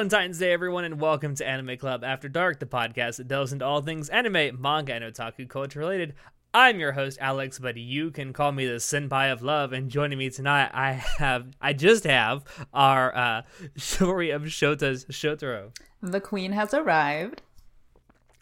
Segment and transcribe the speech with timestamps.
[0.00, 3.66] Valentine's Day, everyone, and welcome to Anime Club After Dark, the podcast that delves into
[3.66, 6.14] all things anime, manga, and otaku culture related.
[6.54, 9.74] I'm your host, Alex, but you can call me the Senpai of Love.
[9.74, 13.42] And joining me tonight, I have, I just have our uh,
[13.76, 15.76] story of Shota's Shotaro.
[16.00, 17.42] The queen has arrived.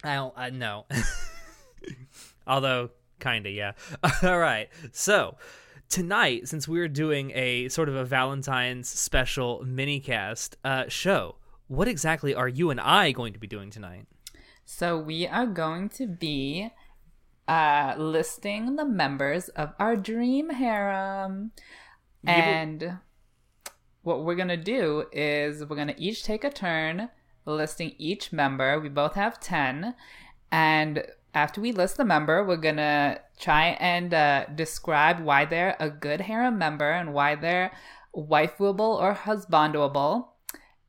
[0.05, 0.87] I don't, I know.
[2.47, 3.73] Although, kinda, yeah.
[4.23, 5.35] All right, so
[5.89, 11.35] tonight, since we're doing a sort of a Valentine's special mini cast uh, show,
[11.69, 14.07] what exactly are you and I going to be doing tonight?
[14.65, 16.71] So we are going to be
[17.47, 21.53] uh, listing the members of our dream harem.
[22.27, 22.99] And
[24.03, 27.11] what we're going to do is we're going to each take a turn
[27.47, 28.79] listing each member.
[28.79, 29.95] We both have 10.
[30.51, 35.77] And after we list the member, we're going to try and uh, describe why they're
[35.81, 37.73] a good harem member and why they're
[38.15, 40.35] wifeable or husbandable.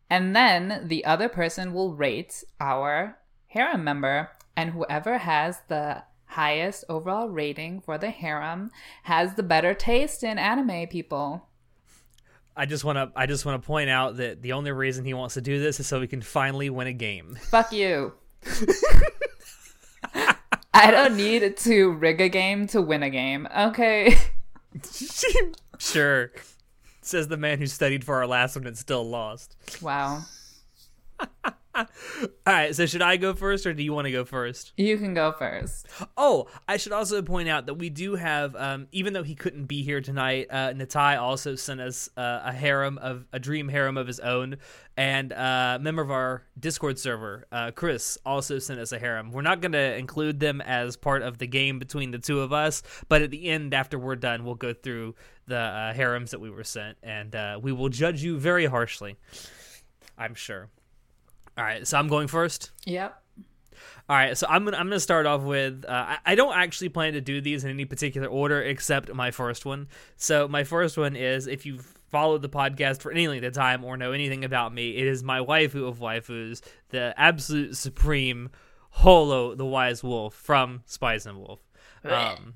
[0.09, 4.31] And then the other person will rate our harem member.
[4.55, 8.71] And whoever has the highest overall rating for the harem
[9.03, 11.47] has the better taste in anime people.
[12.55, 15.13] I just want to I just want to point out that the only reason he
[15.13, 17.37] wants to do this is so he can finally win a game.
[17.49, 18.13] Fuck you.
[20.73, 23.47] I don't need to rig a game to win a game.
[23.57, 24.17] Okay.
[25.79, 26.31] sure.
[27.01, 29.55] Says the man who studied for our last one and still lost.
[29.81, 30.23] Wow.
[31.79, 34.73] All right, so should I go first or do you want to go first?
[34.77, 35.87] You can go first.
[36.17, 39.65] Oh, I should also point out that we do have, um, even though he couldn't
[39.65, 43.97] be here tonight, uh, Natai also sent us uh, a harem of a dream harem
[43.97, 44.57] of his own,
[44.97, 49.31] and uh, a member of our Discord server, uh, Chris, also sent us a harem.
[49.31, 52.51] We're not going to include them as part of the game between the two of
[52.51, 55.15] us, but at the end, after we're done, we'll go through
[55.47, 59.17] the uh, harems that we were sent, and uh, we will judge you very harshly.
[60.17, 60.69] I'm sure.
[61.59, 62.71] All right, so I'm going first.
[62.85, 63.21] Yep.
[64.07, 66.87] All right, so I'm gonna I'm gonna start off with uh, I, I don't actually
[66.87, 69.89] plan to do these in any particular order except my first one.
[70.15, 73.83] So my first one is if you've followed the podcast for any length of time
[73.83, 78.49] or know anything about me, it is my waifu of waifus, the absolute supreme
[78.91, 81.59] Holo, the Wise Wolf from Spice and Wolf.
[82.05, 82.53] Um,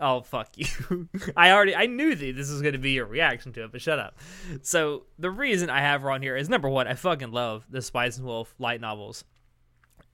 [0.00, 1.08] oh fuck you!
[1.36, 3.98] I already I knew that this was gonna be your reaction to it, but shut
[3.98, 4.18] up.
[4.62, 7.82] So the reason I have her on here is number one, I fucking love the
[7.82, 9.24] Spice and Wolf light novels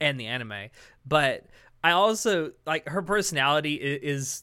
[0.00, 0.68] and the anime.
[1.06, 1.46] But
[1.82, 4.42] I also like her personality is, is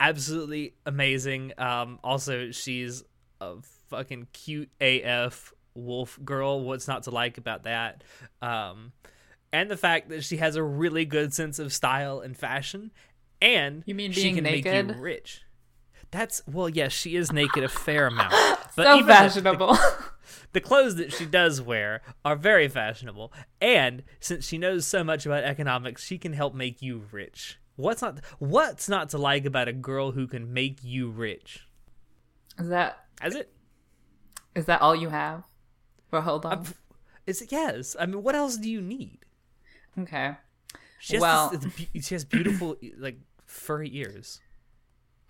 [0.00, 1.52] absolutely amazing.
[1.58, 3.02] Um, also, she's
[3.40, 3.56] a
[3.88, 6.62] fucking cute AF wolf girl.
[6.62, 8.02] What's not to like about that?
[8.42, 8.92] Um,
[9.52, 12.90] and the fact that she has a really good sense of style and fashion,
[13.46, 14.96] and You mean she can make naked?
[14.96, 15.42] you rich.
[16.10, 18.30] That's well, yes, she is naked a fair amount,
[18.76, 19.78] but so even the- the- fashionable.
[20.52, 25.24] the clothes that she does wear are very fashionable and since she knows so much
[25.26, 29.68] about economics she can help make you rich what's not what's not to like about
[29.68, 31.66] a girl who can make you rich
[32.58, 33.52] is that is it
[34.54, 35.44] is that all you have?
[36.10, 36.64] Well, hold on.
[37.26, 39.18] is it yes i mean what else do you need
[39.98, 40.36] okay.
[40.98, 44.40] she has, Well- this- be- she has beautiful like furry ears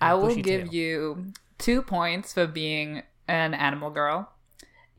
[0.00, 0.74] I will give tail.
[0.74, 4.30] you two points for being an animal girl,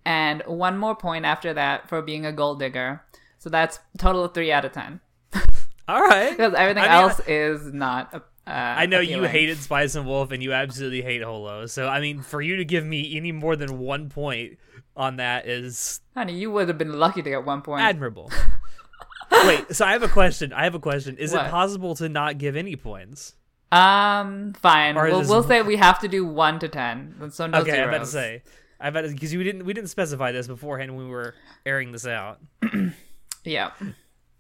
[0.06, 3.04] and one more point after that for being a gold digger.
[3.40, 5.00] So that's total of three out of ten.
[5.88, 8.14] all right Because everything I mean, else is not.
[8.14, 8.20] Uh,
[8.50, 11.66] I know you hated Spice and Wolf and you absolutely hate Holo.
[11.66, 14.58] So I mean, for you to give me any more than one point
[14.96, 17.82] on that is Honey, you would have been lucky to get one point.
[17.84, 18.32] admirable.
[19.32, 20.54] Wait, so I have a question.
[20.54, 21.18] I have a question.
[21.18, 21.48] Is What?
[21.48, 23.34] it possible to not give any points?
[23.72, 24.96] um, fine.
[24.98, 27.30] Or We'll, we'll say we have to do one to ten.
[27.32, 27.84] So no okay, zeros.
[27.84, 28.44] I'm about to say.
[28.80, 31.34] I bet because we didn't we didn't specify this beforehand when we were
[31.66, 32.40] airing this out.
[33.44, 33.72] Yeah.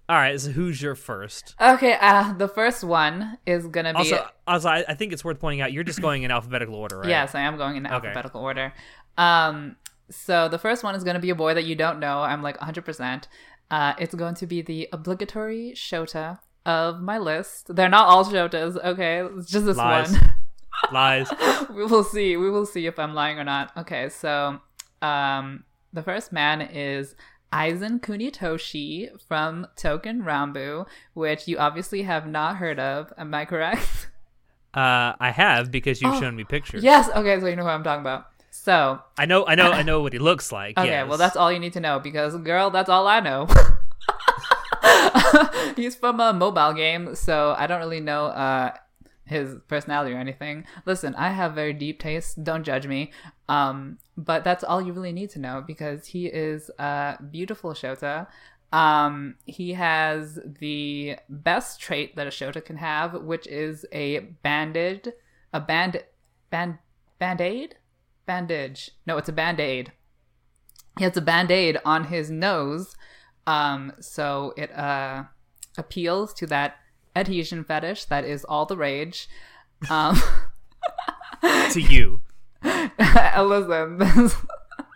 [0.10, 1.56] All right, so who's your first?
[1.62, 1.98] Okay.
[2.00, 3.98] Uh, the first one is gonna be.
[4.00, 7.00] Also, also, I, I think it's worth pointing out you're just going in alphabetical order,
[7.00, 7.08] right?
[7.10, 7.96] Yes, I am going in Okay.
[7.96, 8.74] alphabetical order.
[9.18, 9.78] Um,
[10.10, 12.20] so the first one is going to be a boy that you don't know.
[12.20, 13.24] I'm like 100%.
[13.70, 17.74] Uh, it's going to be the obligatory Shota of my list.
[17.76, 19.22] They're not all Shotas, okay?
[19.38, 20.12] It's just this Lies.
[20.12, 20.34] one.
[20.94, 21.30] Lies.
[21.70, 22.38] we will see.
[22.38, 23.72] We will see if I'm lying or not.
[23.78, 24.60] Okay, so
[25.02, 27.16] um, the first man is
[27.52, 33.12] Aizen Kunitoshi from Touken Ranbu, which you obviously have not heard of.
[33.18, 34.10] Am I correct?
[34.74, 36.84] Uh, I have because you've Oh, shown me pictures.
[36.84, 37.10] yes.
[37.16, 38.28] Okay, so you know who I'm talking about.
[38.68, 40.78] So I know, I know, I know what he looks like.
[40.78, 41.08] Okay, yes.
[41.08, 43.48] well that's all you need to know because girl, that's all I know.
[45.78, 48.74] he's from a mobile game, so I don't really know uh,
[49.24, 50.66] his personality or anything.
[50.86, 52.44] Listen, I have very deep taste.
[52.44, 53.14] Don't judge me.
[53.48, 58.28] Um, but that's all you really need to know because he is a beautiful Shota.
[58.74, 65.14] Um, he has the best trait that a Shota can have, which is a banded,
[65.54, 66.04] a band,
[66.50, 66.80] band,
[67.18, 67.78] band aid,
[68.28, 68.92] bandage.
[69.08, 69.92] No, it's a band aid.
[70.98, 72.96] He has a band aid on his nose,
[73.48, 75.24] um, so it uh
[75.78, 76.76] appeals to that
[77.16, 79.28] adhesion fetish that is all the rage.
[79.90, 80.22] Um,
[81.72, 82.22] to you.
[82.64, 84.32] Listen,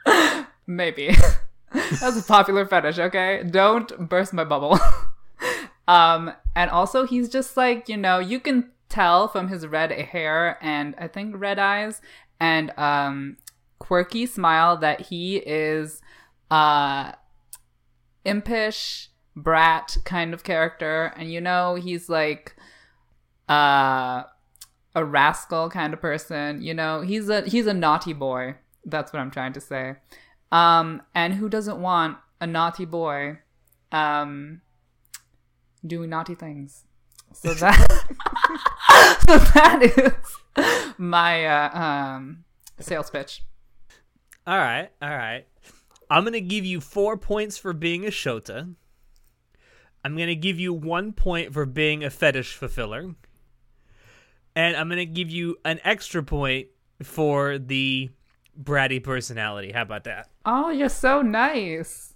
[0.68, 1.16] maybe
[1.72, 3.00] that's a popular fetish.
[3.00, 4.80] Okay, don't burst my bubble.
[5.88, 10.58] um, and also he's just like you know you can tell from his red hair
[10.62, 12.02] and I think red eyes
[12.42, 13.38] and um
[13.80, 16.02] quirky smile that he is
[16.50, 17.14] uh
[18.26, 21.14] impish brat kind of character.
[21.16, 22.56] And you know he's like
[23.48, 24.24] uh
[24.94, 26.62] a rascal kind of person.
[26.62, 28.56] You know he's a he's a naughty boy.
[28.84, 29.96] That's what i'm trying to say.
[30.52, 33.40] Um and who doesn't want a naughty boy
[33.92, 34.62] um
[35.86, 36.86] doing naughty things
[37.34, 37.78] so that
[39.28, 42.44] so that is my uh, um
[42.80, 43.44] sales pitch
[44.46, 45.46] all right all right
[46.10, 48.76] i'm gonna give you four points for being a shota
[50.04, 53.14] I'm going to give you one point for being a fetish fulfiller.
[54.56, 56.68] And I'm going to give you an extra point
[57.04, 58.10] for the
[58.62, 59.72] bratty personality.
[59.72, 60.30] How about that?
[60.46, 62.14] Oh, you're so nice.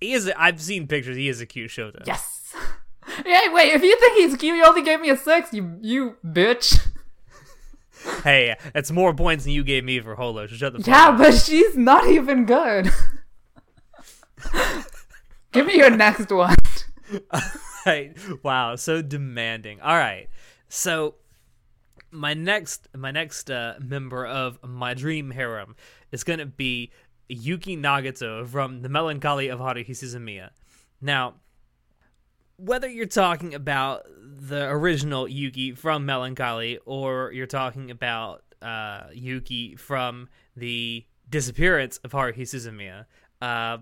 [0.00, 0.26] He is.
[0.28, 1.16] A, I've seen pictures.
[1.16, 2.02] He is a cute Shota.
[2.06, 2.37] Yes.
[3.26, 3.52] Yeah.
[3.52, 3.72] Wait.
[3.72, 5.52] If you think he's cute, you only gave me a six.
[5.52, 6.78] You you bitch.
[8.24, 10.46] hey, that's more points than you gave me for Holo.
[10.46, 11.18] So shut the fuck yeah, up.
[11.18, 12.90] but she's not even good.
[15.52, 16.54] Give me your next one.
[17.86, 18.16] right.
[18.42, 19.80] Wow, so demanding.
[19.80, 20.28] All right.
[20.68, 21.16] So
[22.10, 25.76] my next my next uh, member of my dream harem
[26.12, 26.90] is going to be
[27.28, 30.50] Yuki Nagato from The Melancholy of Haruhi Suzumiya.
[31.00, 31.34] Now,
[32.58, 39.76] whether you're talking about the original Yuki from Melancholy or you're talking about uh, Yuki
[39.76, 43.06] from the disappearance of Haruhi Suzumiya,
[43.40, 43.78] uh,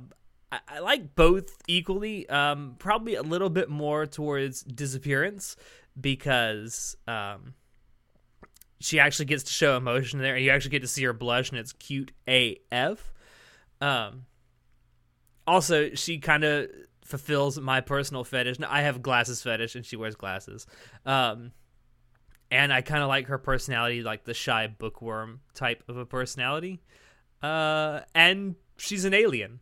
[0.52, 2.28] I, I like both equally.
[2.28, 5.56] Um, probably a little bit more towards disappearance
[5.98, 7.54] because um,
[8.78, 11.50] she actually gets to show emotion there, and you actually get to see her blush,
[11.50, 13.12] and it's cute AF.
[13.80, 14.26] Um,
[15.46, 16.68] also, she kind of
[17.06, 18.58] fulfills my personal fetish.
[18.68, 20.66] I have glasses fetish, and she wears glasses.
[21.04, 21.52] Um,
[22.50, 26.82] and I kind of like her personality, like the shy bookworm type of a personality.
[27.42, 29.60] Uh, and she's an alien,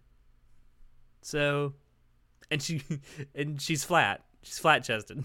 [1.23, 1.75] so,
[2.51, 2.83] and she
[3.35, 4.23] and she's flat.
[4.43, 5.25] She's flat chested.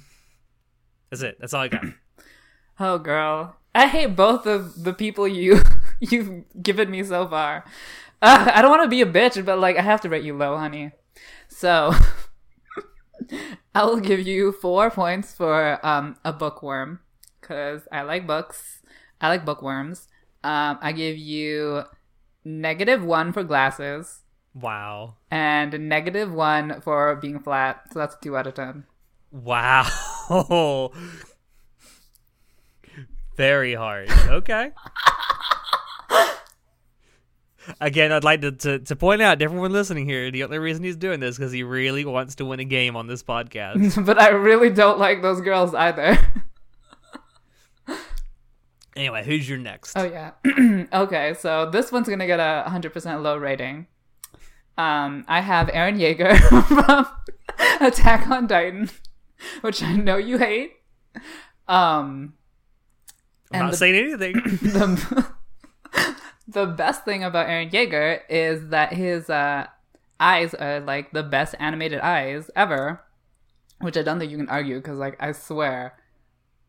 [1.10, 1.38] That's it.
[1.40, 1.86] That's all I got.
[2.80, 5.62] oh, girl, I hate both of the people you
[6.00, 7.66] you've given me so far.
[8.22, 10.36] Uh, I don't want to be a bitch, but like I have to rate you
[10.36, 10.92] low, honey.
[11.60, 11.92] So.
[13.76, 17.02] I will give you four points for um, a bookworm
[17.42, 18.82] because I like books.
[19.20, 20.08] I like bookworms.
[20.42, 21.84] Um, I give you
[22.46, 24.22] negative one for glasses
[24.56, 25.16] Wow.
[25.30, 27.82] and negative one for being flat.
[27.92, 28.86] So that's two out of ten.
[29.32, 29.86] Wow.
[33.36, 34.10] Very hard.
[34.10, 34.72] Okay.
[37.82, 40.84] Again, I'd like to, to, to point out to everyone listening here, the only reason
[40.84, 44.06] he's doing this is because he really wants to win a game on this podcast.
[44.06, 46.18] but I really don't like those girls either.
[48.96, 49.98] anyway, who's your next?
[49.98, 50.32] oh yeah.
[50.94, 53.88] okay, so this one's gonna get a hundred percent low rating.
[54.78, 56.38] Um, I have Eren Yeager
[56.86, 57.06] from
[57.86, 58.90] Attack on Titan,
[59.62, 60.72] which I know you hate.
[61.68, 62.34] Um,
[63.52, 64.34] I'm not the- saying anything.
[64.34, 65.34] the
[66.50, 69.68] the best thing about Eren Yeager is that his uh,
[70.20, 73.02] eyes are like the best animated eyes ever,
[73.82, 75.96] which I don't think you can argue because like I swear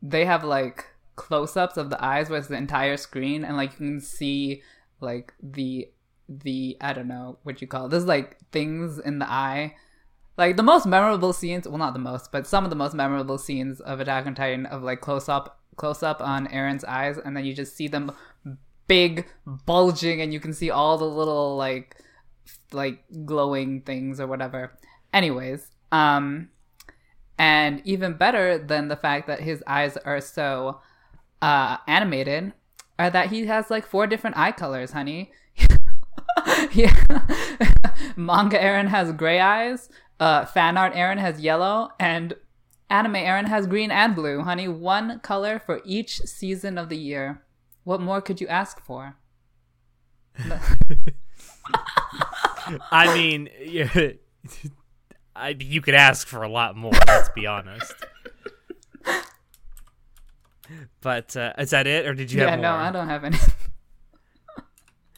[0.01, 0.85] they have like
[1.15, 4.61] close-ups of the eyes where it's the entire screen and like you can see
[4.99, 5.87] like the
[6.29, 7.89] the I don't know what you call it.
[7.89, 9.75] There's like things in the eye.
[10.37, 13.37] Like the most memorable scenes, well not the most, but some of the most memorable
[13.39, 17.35] scenes of Attack on Titan of like close up close up on Eren's eyes and
[17.35, 18.11] then you just see them
[18.91, 21.95] big bulging and you can see all the little like
[22.73, 24.77] like glowing things or whatever.
[25.13, 26.49] Anyways, um
[27.37, 30.81] and even better than the fact that his eyes are so
[31.41, 32.51] uh animated
[32.99, 35.31] are that he has like four different eye colors, honey.
[36.73, 36.93] yeah.
[38.17, 39.87] Manga Eren has gray eyes.
[40.19, 42.33] Uh, fan art Eren has yellow, and
[42.89, 44.41] anime Eren has green and blue.
[44.41, 47.41] Honey, one color for each season of the year.
[47.83, 49.15] What more could you ask for?
[52.91, 53.89] I mean, yeah,
[55.35, 56.93] I, you could ask for a lot more.
[57.07, 57.93] Let's be honest.
[61.01, 62.63] But uh, is that it, or did you yeah, have more?
[62.63, 63.37] no, I don't have any.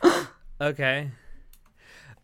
[0.62, 1.10] Okay.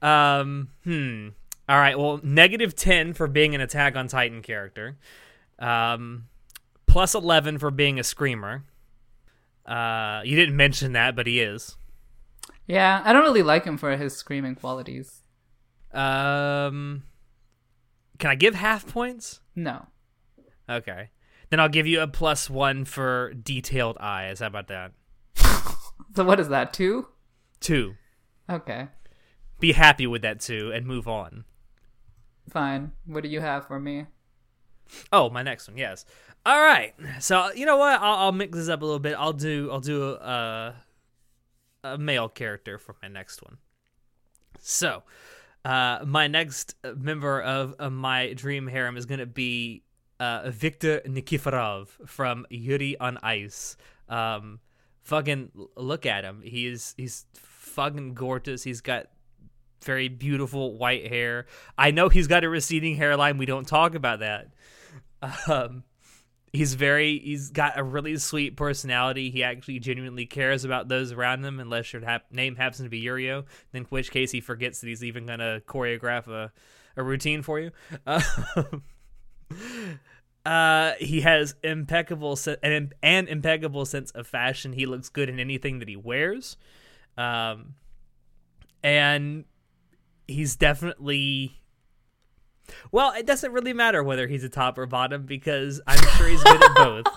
[0.01, 0.69] Um.
[0.86, 1.29] Hmm.
[1.67, 1.98] All right.
[2.00, 4.98] Well, negative ten for being an Attack on Titan character.
[5.58, 6.27] Um.
[6.86, 8.63] Plus eleven for being a screamer.
[9.70, 10.22] Uh.
[10.26, 11.78] You didn't mention that, but he is.
[12.68, 15.24] yeah, I don't really like him for his screaming qualities.
[15.94, 17.04] Um.
[18.18, 19.40] Can I give half points?
[19.56, 19.88] No.
[20.70, 21.10] Okay.
[21.50, 24.40] Then I'll give you a plus one for detailed eyes.
[24.40, 24.92] How about that?
[26.16, 26.74] So what is that?
[26.74, 27.08] Two?
[27.60, 27.94] Two.
[28.50, 28.88] Okay,
[29.60, 31.44] Be happy with that two and move on.
[32.50, 32.94] fine.
[33.06, 34.08] What do you have for me?
[35.12, 36.05] Oh, my next one, yes.
[36.46, 36.93] All right.
[37.19, 38.01] So you know what?
[38.01, 39.15] I'll, I'll mix this up a little bit.
[39.17, 40.75] I'll do I'll do a
[41.84, 43.58] a male character for my next one.
[44.60, 45.03] So,
[45.63, 49.84] uh, my next member of, my dream harem is gonna be
[50.19, 53.77] uh, Victor Nikiforov from Yuri on Ice.
[54.08, 54.60] Um,
[55.03, 56.41] fucking look at him.
[56.43, 58.63] He's he's fucking gorgeous.
[58.63, 59.08] He's got
[59.84, 61.46] very beautiful white hair.
[61.77, 63.38] I know he's got a receding hairline.
[63.38, 64.50] We don't talk about that.
[65.48, 65.84] Um,
[66.54, 69.30] he's very he's got a really sweet personality.
[69.30, 73.46] He actually genuinely cares about those around him, unless your name happens to be Yurio,
[73.74, 76.52] in which case he forgets that he's even gonna choreograph a,
[76.96, 77.72] a routine for you.
[78.06, 78.84] Um,
[80.46, 84.74] uh, he has impeccable se- an, an impeccable sense of fashion.
[84.74, 86.56] He looks good in anything that he wears,
[87.18, 87.76] um,
[88.84, 89.46] and
[90.28, 91.60] he's definitely
[92.92, 96.44] well, it doesn't really matter whether he's a top or bottom because I'm sure he's
[96.44, 97.06] good at both.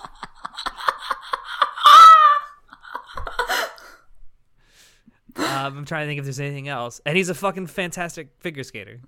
[5.35, 7.01] Um, I'm trying to think if there's anything else.
[7.05, 9.01] And he's a fucking fantastic figure skater.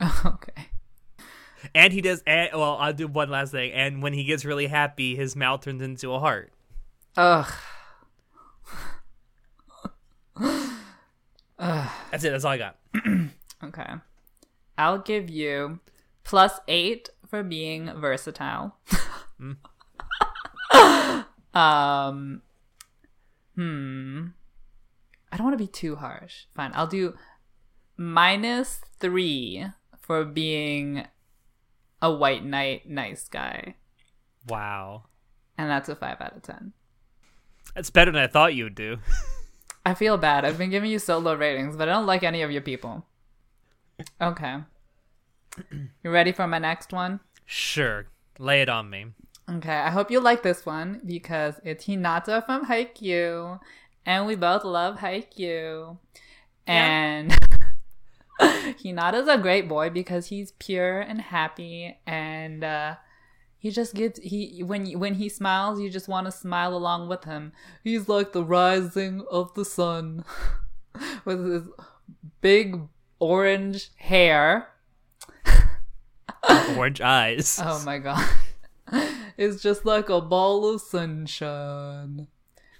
[0.24, 0.68] okay.
[1.74, 2.22] And he does.
[2.26, 3.72] And, well, I'll do one last thing.
[3.72, 6.52] And when he gets really happy, his mouth turns into a heart.
[7.16, 7.52] Ugh.
[12.10, 12.30] That's it.
[12.30, 12.76] That's all I got.
[13.62, 13.94] Okay.
[14.76, 15.80] I'll give you
[16.24, 18.76] plus eight for being versatile.
[21.54, 22.42] um,
[23.54, 24.26] hmm.
[25.32, 26.44] I don't want to be too harsh.
[26.54, 26.72] Fine.
[26.74, 27.14] I'll do
[27.96, 29.66] minus three
[30.00, 31.06] for being
[32.00, 33.76] a white knight nice guy.
[34.46, 35.04] Wow.
[35.56, 36.72] And that's a five out of ten.
[37.74, 38.98] That's better than I thought you would do.
[39.86, 40.44] I feel bad.
[40.44, 43.04] I've been giving you so low ratings, but I don't like any of your people.
[44.20, 44.56] Okay.
[46.02, 47.20] You ready for my next one?
[47.46, 48.06] sure.
[48.38, 49.06] Lay it on me.
[49.48, 53.60] Okay, I hope you like this one because it's Hinata from Haikyuu,
[54.06, 55.98] and we both love Haikyuu.
[56.66, 57.30] And
[58.40, 62.94] Hinata's a great boy because he's pure and happy, and uh,
[63.58, 67.24] he just gets he when when he smiles, you just want to smile along with
[67.24, 67.52] him.
[67.84, 70.24] He's like the rising of the sun,
[71.26, 71.68] with his
[72.40, 72.80] big
[73.24, 74.68] orange hair.
[76.76, 77.58] Orange eyes.
[77.64, 78.28] Oh my god.
[79.36, 82.28] It's just like a ball of sunshine.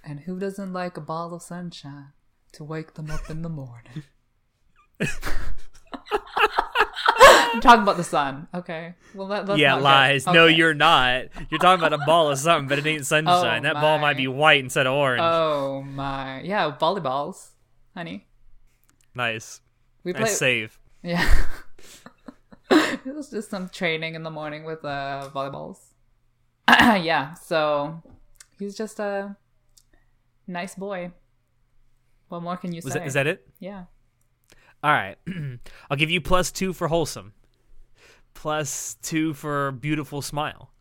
[0.05, 2.13] And who doesn't like a ball of sunshine
[2.53, 4.03] to wake them up in the morning?
[7.55, 8.47] I'm talking about the sun.
[8.53, 8.93] Okay.
[9.13, 10.25] Well, that, that's yeah, lies.
[10.27, 11.25] No, you're not.
[11.49, 13.65] You're talking about a ball of something, but it ain't sunshine.
[13.65, 15.21] Oh, that ball might be white instead of orange.
[15.21, 16.41] Oh my.
[16.41, 17.49] Yeah, volleyballs,
[17.93, 18.27] honey.
[19.13, 19.59] nice.
[20.05, 20.21] We play.
[20.21, 20.79] Nice save.
[21.03, 21.27] Yeah.
[22.71, 25.79] it was just some training in the morning with uh, volleyballs.
[26.69, 28.01] yeah, so
[28.57, 29.35] he's just a
[30.47, 31.11] nice boy.
[32.29, 32.99] What more can you Was say?
[32.99, 33.47] that, is that it?
[33.59, 33.85] yeah.
[34.83, 35.17] All right.
[35.89, 37.33] I'll give you plus two for wholesome,
[38.35, 40.71] plus two for beautiful smile,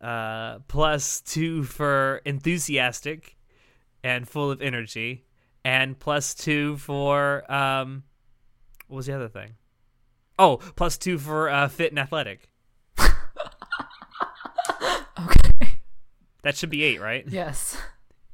[0.00, 3.36] uh, plus two for enthusiastic
[4.02, 5.26] and full of energy,
[5.64, 8.04] and plus two for um,
[8.88, 9.54] what was the other thing?
[10.38, 12.48] Oh, plus two for uh, fit and athletic.
[15.18, 15.80] Okay.
[16.42, 17.24] That should be eight, right?
[17.26, 17.76] Yes.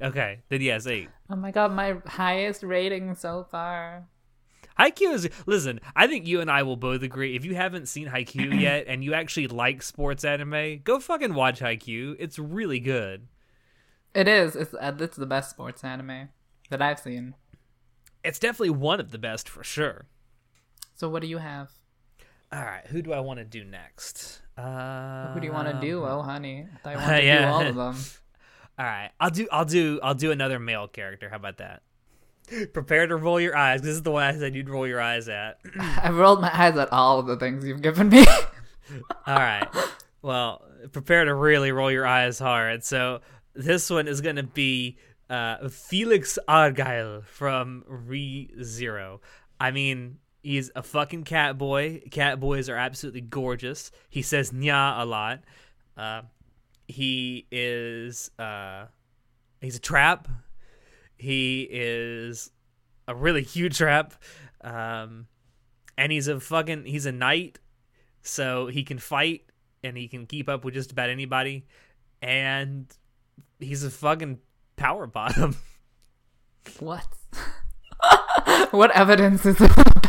[0.03, 1.09] Okay, then yes, eight.
[1.31, 4.07] Oh my god, my highest rating so far.
[4.79, 5.81] Haikyuu is listen.
[5.95, 7.37] I think you and I will both agree.
[7.37, 11.61] If you haven't seen Haikyuu yet, and you actually like sports anime, go fucking watch
[11.61, 12.17] Haikyuu.
[12.19, 13.29] It's really good.
[14.15, 14.57] It is.
[14.57, 16.29] It's uh, it's the best sports anime
[16.71, 17.35] that I've seen.
[18.23, 20.07] It's definitely one of the best for sure.
[20.95, 21.71] So what do you have?
[22.53, 24.41] All right, who do I want to do next?
[24.57, 26.05] Uh, Who do you want to do?
[26.05, 27.47] Oh, honey, I wanted to yeah.
[27.47, 27.97] do all of them.
[28.79, 29.47] All right, I'll do.
[29.53, 30.01] I'll do.
[30.03, 31.29] I'll do another male character.
[31.29, 31.83] How about that?
[32.73, 33.83] Prepare to roll your eyes.
[33.83, 35.59] This is the one I said you'd roll your eyes at.
[35.79, 38.25] I've rolled my eyes at all of the things you've given me.
[39.27, 39.67] All right.
[40.23, 42.85] Well, prepare to really roll your eyes hard.
[42.85, 43.21] So
[43.55, 44.99] this one is going to be
[45.31, 49.21] uh, Felix Argyle from Re Zero.
[49.61, 52.03] I mean, he's a fucking cat boy.
[52.11, 53.91] Cat boys are absolutely gorgeous.
[54.11, 55.41] He says nya a lot.
[55.97, 56.23] Uh,
[56.87, 58.87] he is uh,
[59.61, 60.29] he's a trap.
[61.17, 62.51] He is
[63.09, 64.15] a really huge trap.
[64.61, 65.27] Um,
[65.97, 67.59] and he's a fucking he's a knight
[68.23, 69.43] so he can fight
[69.83, 71.67] and he can keep up with just about anybody
[72.23, 72.87] and
[73.61, 74.39] he's a fucking
[74.77, 75.57] power bottom
[76.81, 77.07] what?
[78.71, 79.61] what evidence is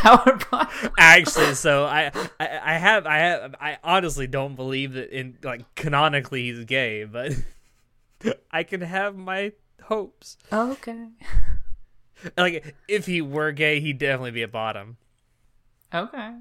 [0.06, 0.92] of power bottom?
[0.98, 5.74] actually so I, I i have i have i honestly don't believe that in like
[5.76, 7.34] canonically he's gay but
[8.52, 9.52] i can have my
[9.84, 11.08] hopes Okay.
[12.38, 14.98] like if he were gay he'd definitely be a bottom
[15.94, 16.32] Okay.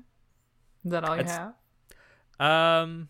[0.84, 1.54] Is that all you That's- have?
[2.40, 3.08] um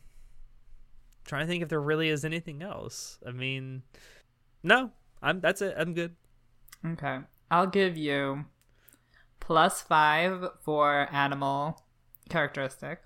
[1.24, 3.82] trying to think if there really is anything else i mean
[4.62, 4.90] no
[5.22, 6.14] i'm that's it i'm good
[6.86, 7.20] Okay.
[7.50, 8.44] I'll give you
[9.44, 11.82] plus five for animal
[12.30, 13.04] characteristic,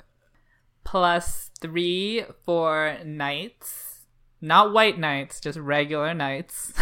[0.84, 4.06] plus three for knights.
[4.40, 6.72] Not white knights, just regular knights.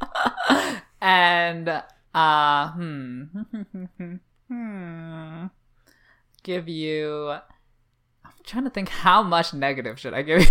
[1.02, 1.82] and,
[2.14, 3.24] uh, hmm.
[4.48, 5.46] hmm.
[6.42, 7.30] Give you.
[8.24, 10.46] I'm trying to think how much negative should I give you?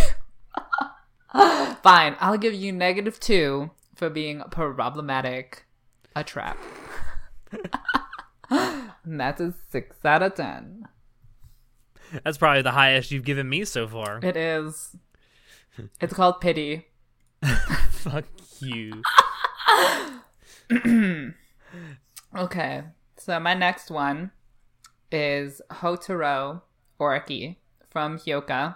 [1.84, 5.66] Fine, I'll give you negative two for being problematic
[6.16, 6.58] a trap.
[9.04, 10.88] and that's a six out of ten.
[12.24, 14.96] that's probably the highest you've given me so far It is.
[16.00, 16.86] It's called pity.
[17.92, 18.26] fuck
[18.60, 19.02] you
[22.36, 22.84] Okay,
[23.18, 24.32] so my next one
[25.12, 26.62] is Hotaro
[27.00, 27.58] Oreki
[27.90, 28.76] from Hyouka.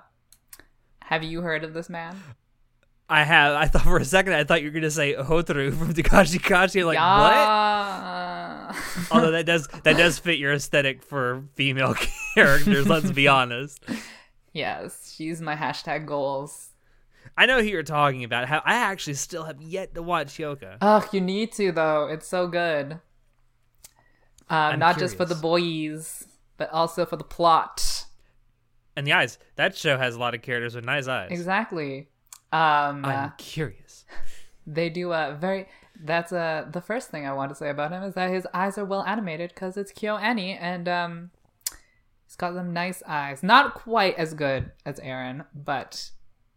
[1.03, 2.21] Have you heard of this man?
[3.09, 3.55] I have.
[3.55, 6.83] I thought for a second I thought you were gonna say Hotaru from Dagashi Kashi.
[6.83, 8.75] Like what?
[9.11, 11.95] Although that does that does fit your aesthetic for female
[12.35, 12.87] characters.
[12.87, 13.81] let's be honest.
[14.53, 16.69] yes, she's my hashtag goals.
[17.37, 18.47] I know who you're talking about.
[18.47, 20.77] How I actually still have yet to watch Hyouka.
[20.81, 22.07] Ugh, you need to though.
[22.07, 22.99] It's so good.
[24.49, 26.25] Um, not just for the boys,
[26.57, 28.05] but also for the plot.
[28.95, 29.37] And the eyes.
[29.55, 31.29] That show has a lot of characters with nice eyes.
[31.31, 32.07] Exactly.
[32.51, 34.05] Um, I'm uh, curious.
[34.67, 35.67] they do a very.
[35.99, 38.77] That's uh, the first thing I want to say about him is that his eyes
[38.77, 41.31] are well animated because it's KyoAni and um,
[42.25, 43.41] he's got some nice eyes.
[43.41, 46.11] Not quite as good as Eren, but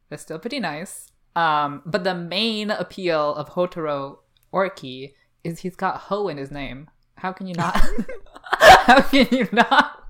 [0.08, 1.10] they're still pretty nice.
[1.34, 4.18] Um, but the main appeal of Hotaro
[4.52, 6.90] Oreki is he's got Ho in his name.
[7.16, 7.80] How can you not?
[8.58, 10.04] how can you not?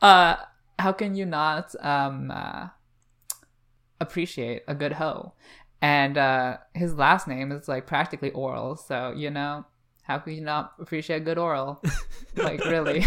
[0.00, 0.36] uh,
[0.78, 2.68] how can you not um uh,
[4.00, 5.32] appreciate a good hoe?
[5.80, 9.64] And uh, his last name is like practically oral, so you know
[10.02, 11.80] how can you not appreciate a good oral?
[12.36, 13.06] like really.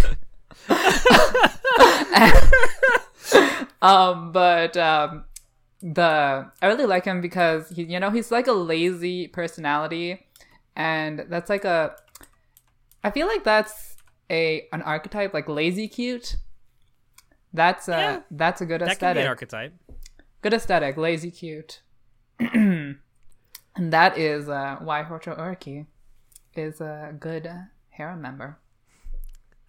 [3.82, 5.26] um, but um,
[5.82, 10.26] the I really like him because he, you know, he's like a lazy personality,
[10.76, 11.96] and that's like a.
[13.04, 13.96] I feel like that's
[14.30, 16.38] a an archetype like lazy cute.
[17.54, 18.20] That's a Yeah.
[18.32, 19.28] that's a good That aesthetic.
[19.28, 19.74] archetype.
[20.42, 21.82] Good aesthetic, lazy cute.
[22.40, 22.98] and
[23.76, 25.86] that is uh, why Hocho Oreki
[26.56, 27.50] is a good
[27.90, 28.58] harem member.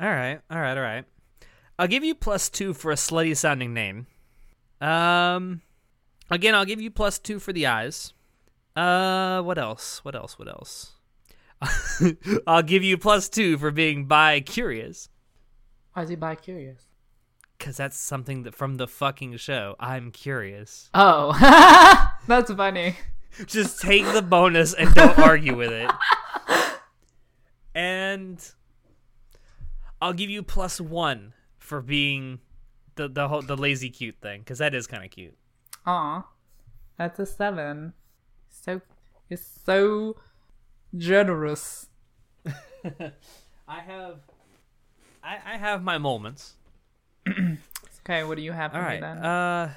[0.01, 1.05] All right, all right, all right.
[1.79, 4.07] I'll give you plus two for a slutty sounding name.
[4.81, 5.61] Um,
[6.31, 8.15] again, I'll give you plus two for the eyes.
[8.75, 10.03] Uh, what else?
[10.05, 10.39] What else?
[10.39, 10.95] What else?
[12.47, 15.11] I'll give you plus two for being bi curious,
[15.93, 16.87] Why is he bi curious?
[17.63, 19.77] Because that's something that from the fucking show.
[19.79, 20.91] I'm curious.
[20.95, 21.31] Oh,
[22.27, 22.97] that's funny.
[23.47, 25.89] Just take the bonus and don't argue with it.
[27.73, 28.45] And
[30.01, 32.41] I'll give you plus one for being
[32.97, 35.37] the the whole the lazy cute thing, because that is kind of cute.
[35.87, 36.27] Aw,
[36.99, 37.93] that's a seven.
[38.51, 38.81] So,
[39.31, 40.17] it's so
[40.97, 41.87] generous.
[42.45, 44.19] I have,
[45.23, 46.57] I, I have my moments.
[48.05, 49.19] Okay, what do you have for All me then?
[49.19, 49.73] Uh,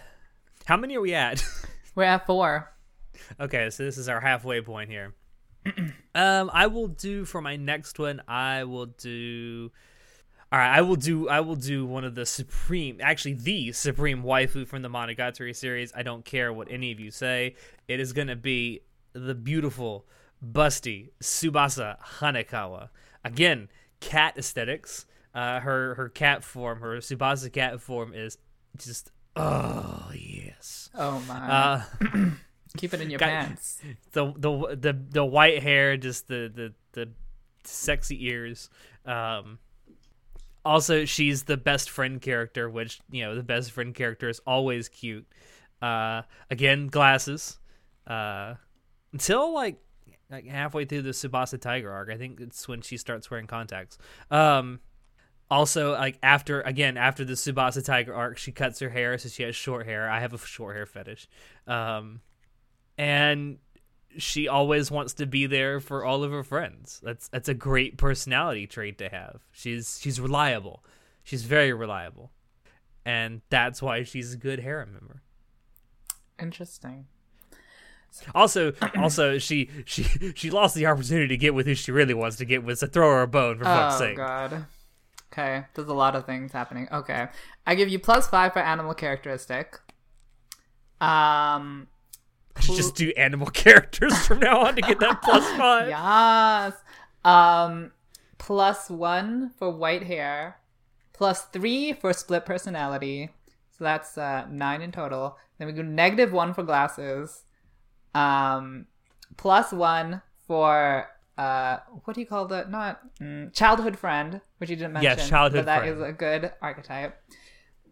[0.65, 1.45] how many are we at?
[1.95, 2.71] We're at four.
[3.39, 5.13] okay, so this is our halfway point here.
[6.15, 8.21] um, I will do for my next one.
[8.27, 9.71] I will do.
[10.51, 11.29] All right, I will do.
[11.29, 15.93] I will do one of the supreme, actually the supreme waifu from the Monogatari series.
[15.95, 17.55] I don't care what any of you say.
[17.87, 18.81] It is going to be
[19.13, 20.07] the beautiful,
[20.43, 22.89] busty Tsubasa Hanekawa.
[23.23, 25.05] Again, cat aesthetics.
[25.35, 28.37] Uh, her her cat form, her Tsubasa cat form is
[28.77, 30.89] just oh yes.
[30.95, 31.35] Oh my.
[31.35, 31.83] Uh,
[32.77, 33.81] Keep it in your got- pants.
[34.13, 37.09] the the the the white hair, just the the the
[37.65, 38.69] sexy ears.
[39.05, 39.59] Um,
[40.63, 44.87] also, she's the best friend character, which you know the best friend character is always
[44.89, 45.27] cute.
[45.81, 47.59] Uh, again, glasses.
[48.07, 48.55] Uh,
[49.11, 49.77] until like
[50.29, 53.97] like halfway through the Tsubasa Tiger arc, I think it's when she starts wearing contacts.
[54.31, 54.79] Um,
[55.49, 59.43] also, like after again after the Tsubasa Tiger arc, she cuts her hair, so she
[59.43, 60.09] has short hair.
[60.09, 61.27] I have a short hair fetish.
[61.67, 62.21] Um,
[62.97, 63.59] and
[64.17, 66.99] she always wants to be there for all of her friends.
[67.03, 69.41] That's that's a great personality trait to have.
[69.51, 70.83] She's she's reliable.
[71.23, 72.31] She's very reliable.
[73.05, 75.21] And that's why she's a good harem member.
[76.39, 77.05] Interesting.
[78.33, 80.03] Also, also she she
[80.33, 82.87] she lost the opportunity to get with who she really wants to get with, so
[82.87, 84.17] throw her a bone for fuck's oh sake.
[84.17, 84.65] god.
[85.31, 86.87] Okay, there's a lot of things happening.
[86.91, 87.27] Okay,
[87.67, 89.79] I give you plus five for animal characteristic.
[91.01, 91.87] Um,
[92.59, 95.89] Just do animal characters from now on to get that plus five.
[95.89, 96.73] yes.
[97.25, 97.91] Um,
[98.37, 100.57] plus one for white hair,
[101.13, 103.29] plus three for split personality.
[103.77, 105.37] So that's uh, nine in total.
[105.57, 107.43] Then we go negative one for glasses.
[108.13, 108.85] Um,
[109.35, 112.71] plus one for uh, what do you call that?
[112.71, 115.17] Not mm, childhood friend, which you didn't mention.
[115.17, 115.95] Yes, childhood that friend.
[115.95, 117.21] is a good archetype.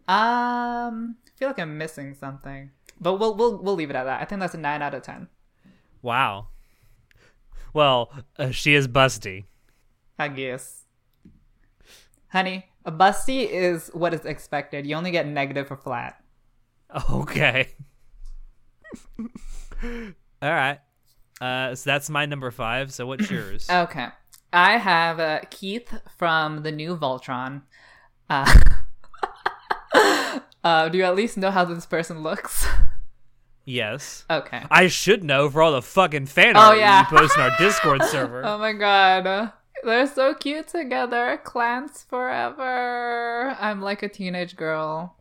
[0.06, 4.20] Um, I feel like I'm missing something, but we'll we'll we'll leave it at that.
[4.20, 5.28] I think that's a nine out of ten.
[6.02, 6.48] Wow.
[7.72, 9.44] Well, uh, she is busty.
[10.18, 10.84] I guess.
[12.28, 14.86] Honey, a busty is what is expected.
[14.86, 16.20] You only get negative or flat.
[17.10, 17.70] Okay.
[19.82, 20.04] All
[20.42, 20.78] right.
[21.40, 22.92] Uh, so that's my number five.
[22.92, 23.68] So what's yours?
[23.70, 24.08] Okay.
[24.52, 27.62] I have uh, Keith from the new Voltron.
[28.30, 28.52] Uh,
[30.64, 32.66] uh, do you at least know how this person looks?
[33.64, 34.24] yes.
[34.30, 34.62] Okay.
[34.70, 37.00] I should know for all the fucking fan Oh, art yeah.
[37.10, 38.44] you post in our Discord server.
[38.44, 39.52] Oh my god.
[39.82, 41.40] They're so cute together.
[41.44, 43.56] Klance forever.
[43.60, 45.16] I'm like a teenage girl.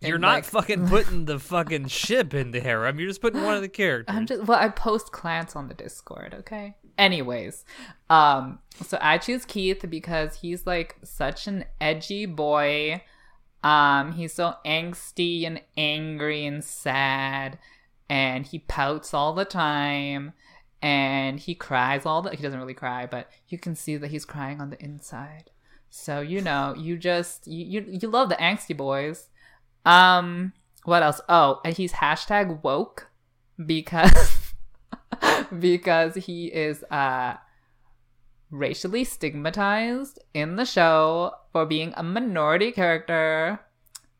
[0.00, 2.98] You're not like- fucking putting the fucking ship in the harem.
[2.98, 4.14] You're just putting one of the characters.
[4.14, 6.76] I'm just well, I post Klance on the Discord, okay?
[6.98, 7.64] Anyways,
[8.10, 13.02] um, so I choose Keith because he's like such an edgy boy.
[13.62, 17.58] Um, he's so angsty and angry and sad,
[18.08, 20.32] and he pouts all the time,
[20.82, 22.30] and he cries all the.
[22.30, 25.50] He doesn't really cry, but you can see that he's crying on the inside.
[25.90, 29.28] So you know, you just you you, you love the angsty boys.
[29.84, 30.52] Um,
[30.84, 31.20] what else?
[31.28, 33.08] Oh, and he's hashtag woke
[33.64, 34.52] because
[35.58, 37.34] because he is uh
[38.50, 43.60] racially stigmatized in the show for being a minority character.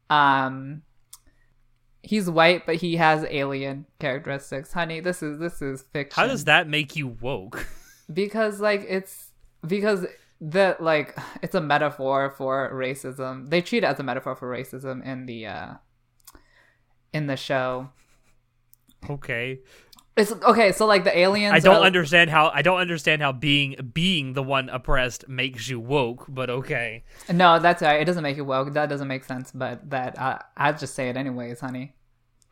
[0.08, 0.82] Um
[2.02, 4.72] he's white but he has alien characteristics.
[4.72, 6.20] Honey, this is this is fiction.
[6.20, 7.66] How does that make you woke?
[8.12, 9.30] because like it's
[9.66, 10.06] because
[10.40, 13.48] the like it's a metaphor for racism.
[13.50, 15.74] They treat it as a metaphor for racism in the uh
[17.12, 17.90] in the show.
[19.08, 19.60] Okay.
[20.16, 23.32] It's okay, so like the aliens I don't are- understand how I don't understand how
[23.32, 27.04] being being the one oppressed makes you woke, but okay.
[27.32, 28.00] No, that's right.
[28.00, 28.74] It doesn't make you woke.
[28.74, 29.50] That doesn't make sense.
[29.52, 31.94] But that uh, I'll just say it anyways, honey.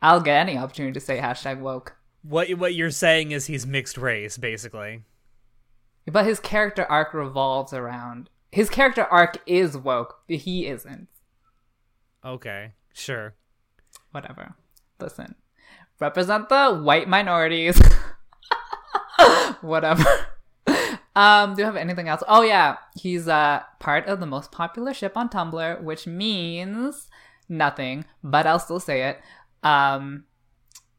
[0.01, 1.95] I'll get any opportunity to say hashtag woke.
[2.23, 5.03] What what you're saying is he's mixed race, basically.
[6.11, 10.21] But his character arc revolves around his character arc is woke.
[10.27, 11.07] but He isn't.
[12.25, 13.35] Okay, sure.
[14.11, 14.55] Whatever.
[14.99, 15.35] Listen,
[15.99, 17.79] represent the white minorities.
[19.61, 20.05] Whatever.
[21.15, 22.23] Um, do you have anything else?
[22.27, 27.07] Oh yeah, he's uh part of the most popular ship on Tumblr, which means
[27.47, 29.19] nothing, but I'll still say it.
[29.63, 30.25] Um,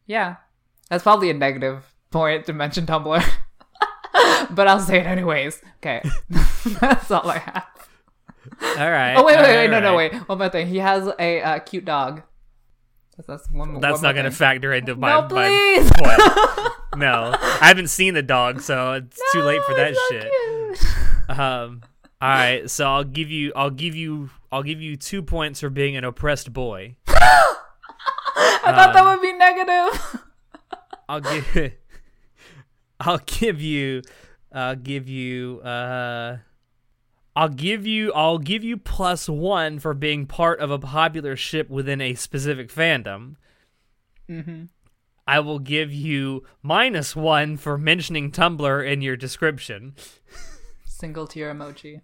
[0.07, 0.37] yeah,
[0.89, 3.25] that's probably a negative point to mention Tumblr,
[4.55, 5.61] but I'll say it anyways.
[5.79, 6.03] Okay,
[6.81, 7.67] that's all I have.
[8.79, 9.15] All right.
[9.15, 10.15] Oh wait, wait, wait, no, no, wait.
[10.29, 10.67] One more thing.
[10.67, 12.23] He has a uh, cute dog.
[13.27, 13.73] That's, one.
[13.73, 15.91] more- That's one not going to factor into my, No, please.
[15.95, 16.21] point.
[16.97, 20.33] No, I haven't seen the dog, so it's too late for that shit.
[21.29, 21.39] cute.
[21.39, 21.83] Um,
[22.21, 25.71] all right, so I'll give you, I'll give you, I'll give you two points for
[25.71, 26.97] being an oppressed boy.
[27.07, 30.21] I thought that would be negative.
[31.09, 31.73] I'll give,
[33.01, 34.03] I'll give you,
[34.53, 36.39] I'll give you, uh,
[37.37, 41.71] I'll give you I'll give you plus one for being part of a popular ship
[41.71, 43.37] within a specific fandom.
[44.29, 44.65] Mm-hmm.
[45.27, 49.95] I will give you minus one for mentioning Tumblr in your description.
[50.85, 52.01] Single tear emoji.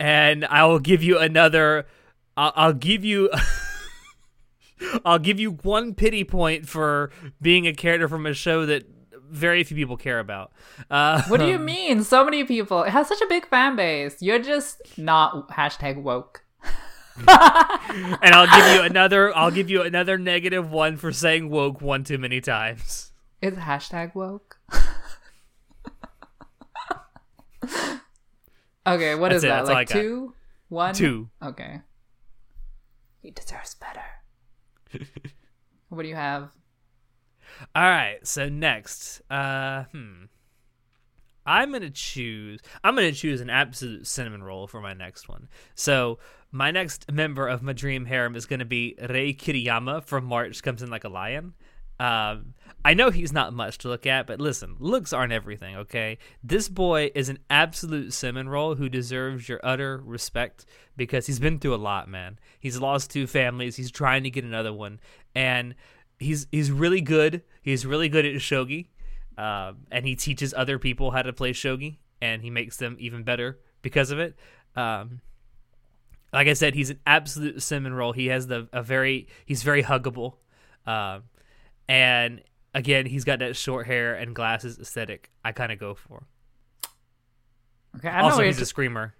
[0.00, 1.86] And I will give you another
[2.36, 3.30] I'll, I'll give you
[5.04, 8.84] I'll give you one pity point for being a character from a show that
[9.30, 10.52] very few people care about.
[10.90, 12.02] Uh, What do you mean?
[12.04, 12.82] So many people.
[12.82, 14.20] It has such a big fan base.
[14.20, 16.42] You're just not hashtag woke.
[17.16, 22.02] and I'll give you another I'll give you another negative one for saying woke one
[22.04, 23.12] too many times.
[23.42, 24.58] Is hashtag woke?
[28.86, 29.66] okay, what is That's it, that?
[29.66, 30.00] that's Like I got.
[30.00, 30.34] two?
[30.68, 30.94] One?
[30.94, 31.28] Two.
[31.42, 31.80] Okay.
[33.22, 35.04] He deserves better.
[35.88, 36.50] what do you have?
[37.74, 40.24] All right, so next, uh, hmm,
[41.46, 42.60] I'm gonna choose.
[42.84, 45.48] I'm gonna choose an absolute cinnamon roll for my next one.
[45.74, 46.18] So
[46.52, 50.82] my next member of my dream harem is gonna be Rei Kiriyama from March Comes
[50.82, 51.54] in Like a Lion.
[51.98, 55.76] Um, I know he's not much to look at, but listen, looks aren't everything.
[55.76, 60.64] Okay, this boy is an absolute cinnamon roll who deserves your utter respect
[60.96, 62.38] because he's been through a lot, man.
[62.58, 63.76] He's lost two families.
[63.76, 64.98] He's trying to get another one,
[65.34, 65.74] and
[66.20, 67.42] he's he's really good.
[67.62, 68.86] He's really good at shogi,
[69.36, 73.24] um, and he teaches other people how to play shogi, and he makes them even
[73.24, 74.36] better because of it.
[74.76, 75.20] Um,
[76.32, 78.12] like I said, he's an absolute cinnamon roll.
[78.12, 80.34] He has the a very he's very huggable,
[80.86, 81.24] um,
[81.88, 85.30] and again he's got that short hair and glasses aesthetic.
[85.44, 86.26] I kind of go for.
[87.96, 89.14] Okay, I know Also, where he's a screamer.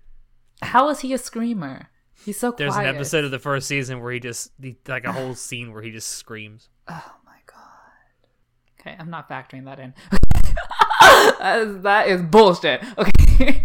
[0.63, 1.89] How is he a screamer?
[2.25, 5.13] He's so There's an episode of the first season where he just he, like a
[5.13, 6.69] whole scene where he just screams.
[6.93, 8.81] Oh my god.
[8.81, 9.95] Okay, I'm not factoring that in.
[11.01, 12.83] that, is, that is bullshit.
[12.99, 13.65] Okay.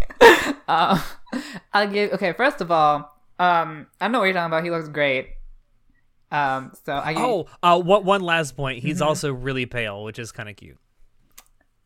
[0.68, 1.00] um,
[1.72, 2.12] I'll give.
[2.12, 4.64] Okay, first of all, um, I know what you're talking about.
[4.64, 5.30] He looks great.
[6.30, 8.80] Um, so I give Oh, uh, what one last point?
[8.82, 9.08] He's Mm-hmm.
[9.08, 10.78] also really pale, which is kind of cute.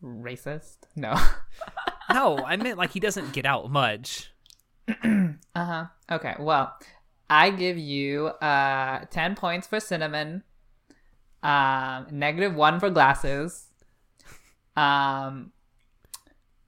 [0.02, 0.76] racist.
[0.96, 1.14] No.
[2.12, 4.32] No, I meant like he doesn't get out much.
[5.04, 5.84] Uh huh.
[6.10, 6.34] Okay.
[6.40, 6.76] Well,
[7.28, 10.42] I give you uh ten points for cinnamon.
[11.42, 13.66] Um, negative one for glasses.
[14.76, 15.52] Um,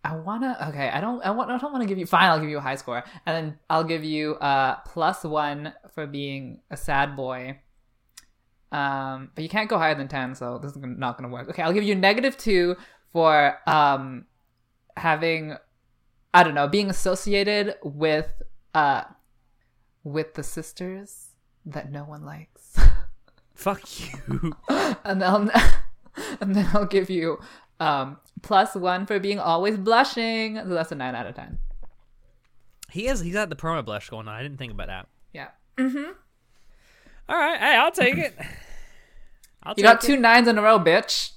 [0.04, 0.56] I wanna.
[0.68, 1.24] Okay, I don't.
[1.24, 1.50] I want.
[1.50, 2.06] I don't want to give you.
[2.06, 5.72] Fine, I'll give you a high score, and then I'll give you uh plus one
[5.94, 7.60] for being a sad boy.
[8.72, 11.48] Um, but you can't go higher than ten, so this is not gonna work.
[11.50, 12.76] Okay, I'll give you negative two
[13.12, 14.26] for um
[14.96, 15.56] having
[16.34, 18.42] I don't know, being associated with
[18.74, 19.04] uh
[20.02, 21.28] with the sisters
[21.64, 22.51] that no one likes.
[23.54, 24.52] Fuck you.
[25.04, 25.50] and then
[26.40, 27.38] and then I'll give you
[27.80, 30.56] um plus one for being always blushing.
[30.56, 31.58] So that's a nine out of ten.
[32.90, 34.34] He has he's got the perma blush going on.
[34.34, 35.06] I didn't think about that.
[35.32, 35.48] Yeah.
[35.78, 38.34] All right, hey, I'll take it.
[39.62, 40.20] I'll You got take two it.
[40.20, 41.30] nines in a row, bitch.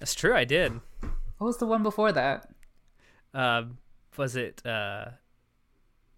[0.00, 0.34] That's true.
[0.34, 0.80] I did.
[1.38, 2.48] What was the one before that?
[3.34, 3.64] Uh,
[4.16, 4.62] was it?
[4.64, 5.06] Uh,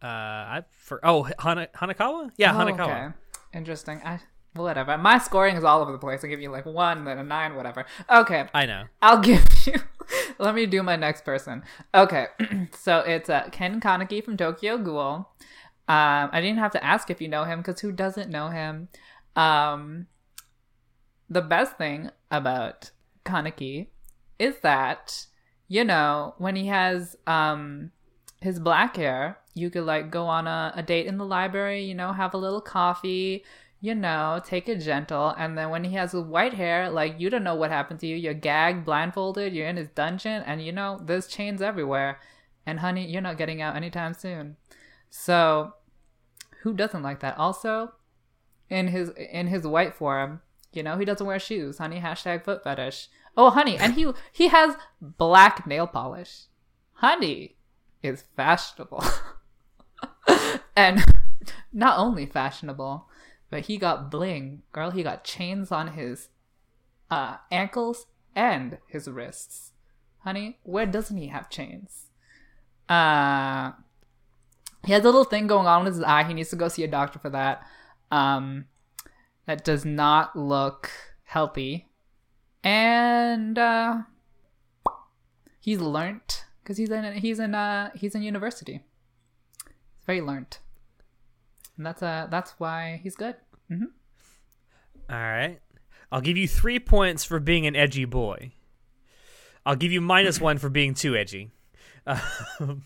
[0.03, 2.31] uh, I for oh Hana, Hanekawa.
[2.37, 3.07] Yeah, Oh, Hanekawa.
[3.09, 3.15] Okay.
[3.53, 4.01] Interesting.
[4.05, 4.21] I
[4.55, 4.97] whatever.
[4.99, 6.25] My scoring is all over the place.
[6.25, 7.85] I give you like one, then a nine, whatever.
[8.11, 8.47] Okay.
[8.55, 8.85] I know.
[9.03, 9.75] I'll give you.
[10.39, 11.63] Let me do my next person.
[11.95, 12.27] Okay,
[12.79, 15.29] so it's uh, Ken Kaneki from Tokyo Ghoul.
[15.87, 18.89] Um, I didn't have to ask if you know him because who doesn't know him?
[19.37, 20.07] Um,
[21.29, 22.91] the best thing about
[23.25, 23.89] Kaneki
[24.39, 25.27] is that
[25.69, 27.91] you know when he has um
[28.41, 31.85] his black hair, you could like go on a, a date in the library.
[31.85, 33.45] You know, have a little coffee
[33.85, 35.35] you know, take it gentle.
[35.37, 38.17] And then when he has white hair, like you don't know what happened to you.
[38.17, 42.19] You're gagged, blindfolded, you're in his dungeon, and you know, there's chains everywhere.
[42.65, 44.57] And honey, you're not getting out anytime soon.
[45.11, 45.75] So
[46.63, 47.37] who doesn't like that?
[47.37, 47.93] Also,
[48.71, 50.41] in his in his white form,
[50.73, 51.77] you know, he doesn't wear shoes.
[51.77, 53.09] Honey, hashtag foot fetish.
[53.37, 56.45] Oh honey, and he he has black nail polish.
[56.95, 57.57] Honey
[58.03, 59.05] is fashionable.
[60.75, 61.05] and
[61.71, 63.11] not only fashionable,
[63.51, 64.91] but he got bling, girl.
[64.91, 66.29] He got chains on his
[67.11, 69.73] uh, ankles and his wrists.
[70.21, 72.07] Honey, where doesn't he have chains?
[72.89, 73.73] Uh,
[74.85, 76.25] he has a little thing going on with his eye.
[76.25, 77.67] He needs to go see a doctor for that.
[78.11, 78.67] Um,
[79.47, 80.91] that does not look
[81.25, 81.89] healthy,
[82.63, 84.03] and uh,
[85.61, 88.81] he's learnt because he's in he's in uh he's in university.
[89.65, 90.61] He's very learnt,
[91.77, 93.37] and that's uh that's why he's good.
[95.11, 95.61] All right.
[96.11, 98.53] I'll give you three points for being an edgy boy.
[99.67, 101.51] I'll give you minus one for being too edgy.
[102.07, 102.85] Um,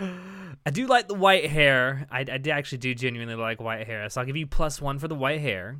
[0.00, 2.06] I do like the white hair.
[2.10, 5.08] I, I actually do genuinely like white hair, so I'll give you plus one for
[5.08, 5.76] the white hair.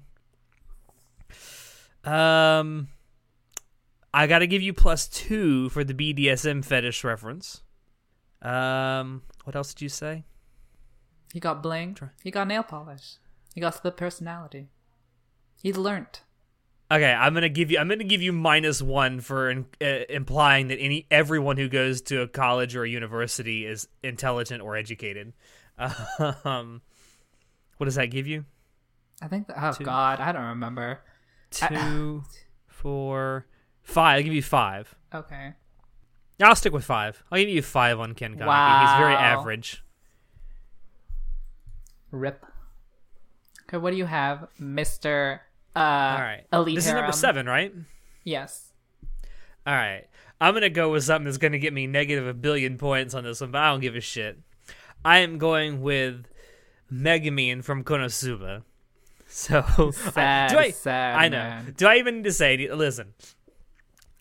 [2.04, 2.88] Um,
[4.14, 7.62] I gotta give you plus two for the BDSM fetish reference.
[8.42, 10.24] Um, what else did you say?
[11.36, 11.98] He got bling.
[12.24, 13.16] He got nail polish.
[13.54, 14.70] He got split personality.
[15.60, 16.22] He's learnt.
[16.90, 17.78] Okay, I'm gonna give you.
[17.78, 22.00] I'm gonna give you minus one for in, uh, implying that any everyone who goes
[22.08, 25.34] to a college or a university is intelligent or educated.
[26.18, 26.80] Um,
[27.76, 28.46] what does that give you?
[29.20, 29.48] I think.
[29.48, 29.84] That, oh Two.
[29.84, 31.00] God, I don't remember.
[31.50, 32.22] Two,
[32.66, 33.44] four,
[33.82, 34.16] five.
[34.16, 34.94] I'll give you five.
[35.14, 35.52] Okay.
[36.38, 37.22] Yeah, I'll stick with five.
[37.30, 38.80] I'll give you five on Ken Kaneki.
[38.80, 39.82] He's very average.
[42.10, 42.44] Rip.
[43.68, 45.42] Okay, what do you have, Mister?
[45.74, 46.44] Uh, All right.
[46.52, 46.76] Elite.
[46.76, 47.72] This is number seven, right?
[48.24, 48.72] Yes.
[49.66, 50.04] All right.
[50.40, 53.40] I'm to go with something that's to get me negative a billion points on this
[53.40, 54.38] one, but I don't give a shit.
[55.04, 56.26] I am going with
[56.92, 58.62] Megumin from Konosuba.
[59.28, 61.16] So, Sad, do I, sad.
[61.16, 61.36] I know.
[61.36, 61.74] man.
[61.76, 63.12] Do I even need to say, listen,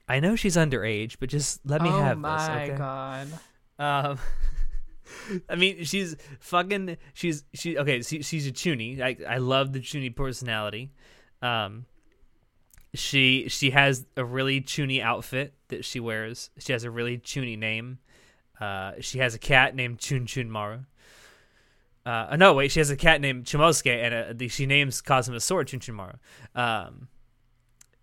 [0.10, 2.78] I know she's underage, but just let me oh have my this, okay?
[2.78, 3.28] God.
[3.78, 4.20] Um,
[5.50, 6.98] I mean, she's fucking.
[7.14, 7.78] She's she.
[7.78, 9.02] Okay, she, she's a chuny.
[9.02, 10.92] I I love the chuny personality.
[11.42, 11.86] Um,
[12.94, 16.50] she she has a really chuny outfit that she wears.
[16.58, 18.00] She has a really chuny name.
[18.60, 20.80] Uh, she has a cat named Chun Chun Maru.
[22.06, 25.40] Uh, no, wait, she has a cat named Chimosuke, and uh the, she names Kazuma
[25.40, 26.14] Sword Chun Chun Maru.
[26.54, 27.08] Um,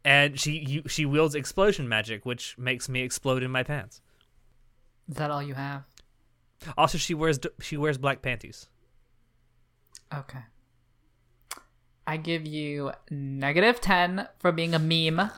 [0.04, 4.00] and she you, she wields explosion magic, which makes me explode in my pants.
[5.08, 5.84] Is that all you have?
[6.76, 8.68] Also, she wears she wears black panties.
[10.14, 10.40] Okay.
[12.06, 15.30] I give you negative 10 for being a meme,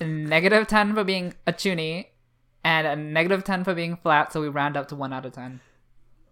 [0.00, 2.06] negative 10 for being a chuny,
[2.64, 5.32] and a negative 10 for being flat, so we round up to 1 out of
[5.32, 5.60] 10.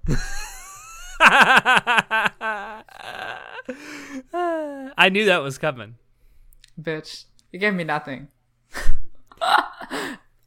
[4.97, 5.97] I knew that was coming.
[6.81, 8.29] Bitch, you gave me nothing.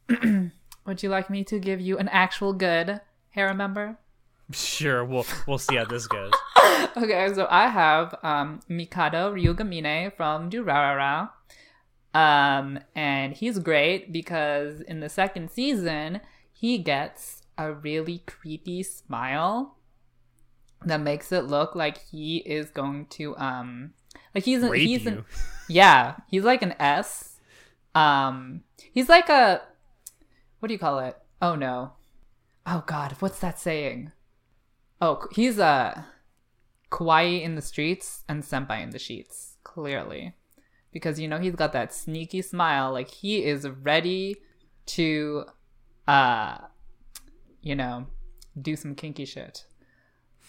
[0.86, 3.00] Would you like me to give you an actual good
[3.32, 3.98] hair member?
[4.52, 6.32] Sure, we'll we'll see how this goes.
[6.96, 11.30] Okay, so I have um, Mikado Ryugamine from Durarara.
[12.12, 16.20] Um, and he's great because in the second season,
[16.52, 19.76] he gets a really creepy smile
[20.84, 23.92] that makes it look like he is going to um
[24.34, 25.24] like he's Rape he's an,
[25.68, 27.38] yeah, he's like an S.
[27.94, 29.62] Um he's like a
[30.58, 31.16] what do you call it?
[31.40, 31.92] Oh no.
[32.66, 34.12] Oh god, what's that saying?
[35.00, 36.06] Oh, he's a
[36.90, 40.34] kawaii in the streets and senpai in the sheets, clearly.
[40.92, 44.36] Because you know he's got that sneaky smile, like he is ready
[44.86, 45.44] to
[46.06, 46.58] uh
[47.62, 48.06] you know,
[48.60, 49.64] do some kinky shit.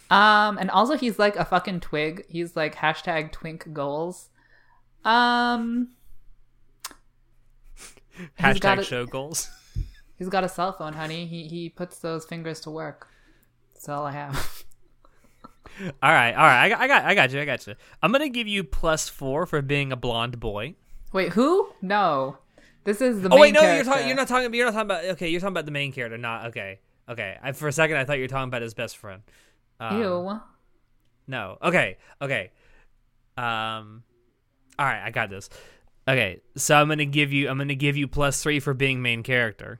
[0.09, 2.25] Um, and also he's like a fucking twig.
[2.27, 4.29] He's like hashtag twink goals.
[5.05, 5.89] Um,
[8.39, 9.49] Hashtag show goals.
[10.17, 11.25] he's got a cell phone, honey.
[11.25, 13.07] He he puts those fingers to work.
[13.73, 14.63] That's all I have.
[15.79, 16.65] All right, all right.
[16.65, 17.41] I got, I got, I got you.
[17.41, 17.73] I got you.
[18.03, 20.75] I'm gonna give you plus four for being a blonde boy.
[21.11, 21.69] Wait, who?
[21.81, 22.37] No,
[22.83, 23.29] this is the.
[23.33, 24.07] Oh wait, no, you're talking.
[24.07, 24.53] You're not talking.
[24.53, 25.05] You're not talking about.
[25.05, 26.17] Okay, you're talking about the main character.
[26.17, 26.79] Not okay.
[27.09, 27.37] Okay.
[27.41, 29.23] I, for a second, I thought you were talking about his best friend.
[29.79, 30.39] Um, Ew.
[31.27, 31.57] No.
[31.61, 31.97] Okay.
[32.21, 32.51] Okay.
[33.37, 34.03] Um.
[34.77, 35.03] All right.
[35.03, 35.49] I got this.
[36.07, 36.41] Okay.
[36.55, 37.49] So I'm gonna give you.
[37.49, 39.79] I'm gonna give you plus three for being main character.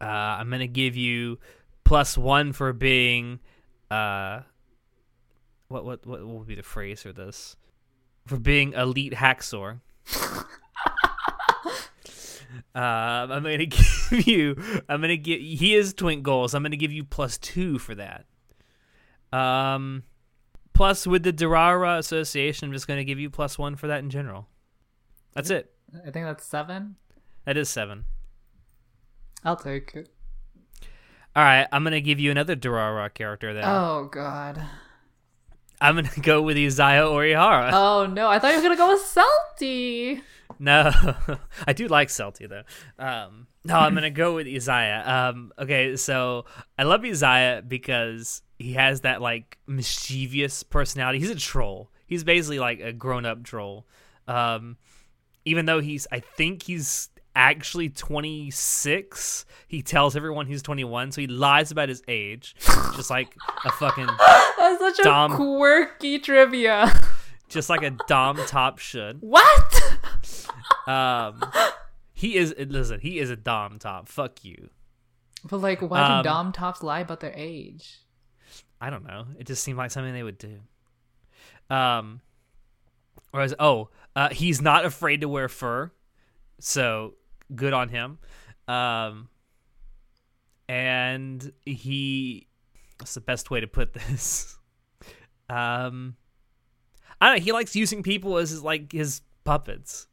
[0.00, 1.38] Uh, I'm gonna give you
[1.84, 3.40] plus one for being.
[3.90, 4.40] Uh.
[5.68, 7.56] What what what will be the phrase for this?
[8.26, 9.80] For being elite hacksaw.
[12.74, 12.82] Um,
[13.32, 14.56] I'm gonna give you.
[14.88, 15.40] I'm gonna give.
[15.40, 16.54] He is twink goals.
[16.54, 18.26] I'm gonna give you plus two for that.
[19.32, 20.04] Um,
[20.72, 24.10] plus with the Durara Association, I'm just gonna give you plus one for that in
[24.10, 24.48] general.
[25.34, 25.72] That's it.
[25.94, 26.96] I think that's seven.
[27.44, 28.04] That is seven.
[29.44, 30.08] I'll take it.
[31.36, 33.64] All right, I'm gonna give you another Durara character then.
[33.66, 34.62] Oh god.
[35.80, 37.70] I'm gonna go with Izaya Orihara.
[37.72, 40.22] Oh no, I thought you were gonna go with Celty.
[40.58, 40.92] No,
[41.66, 42.62] I do like Celty though.
[42.98, 45.06] Um, no, I'm gonna go with Izaya.
[45.06, 46.44] Um, okay, so
[46.78, 51.18] I love Izaya because he has that like mischievous personality.
[51.18, 51.90] He's a troll.
[52.06, 53.86] He's basically like a grown-up troll.
[54.28, 54.76] Um,
[55.44, 59.44] even though he's, I think he's actually 26.
[59.68, 62.54] He tells everyone he's 21, so he lies about his age,
[62.96, 64.06] just like a fucking,
[64.58, 65.36] That's such a Dom.
[65.36, 66.92] quirky trivia.
[67.48, 69.18] just like a dom top should.
[69.20, 69.98] what?
[70.86, 71.42] Um,
[72.12, 73.00] he is listen.
[73.00, 74.08] He is a dom top.
[74.08, 74.70] Fuck you.
[75.48, 77.98] But like, why do Um, dom tops lie about their age?
[78.80, 79.26] I don't know.
[79.38, 80.60] It just seemed like something they would do.
[81.74, 82.20] Um,
[83.30, 85.90] whereas, oh, uh, he's not afraid to wear fur,
[86.60, 87.14] so
[87.54, 88.18] good on him.
[88.68, 89.28] Um,
[90.68, 92.46] and he,
[92.98, 94.58] what's the best way to put this?
[95.46, 96.16] Um,
[97.20, 97.44] I don't know.
[97.44, 100.06] He likes using people as his, like his puppets.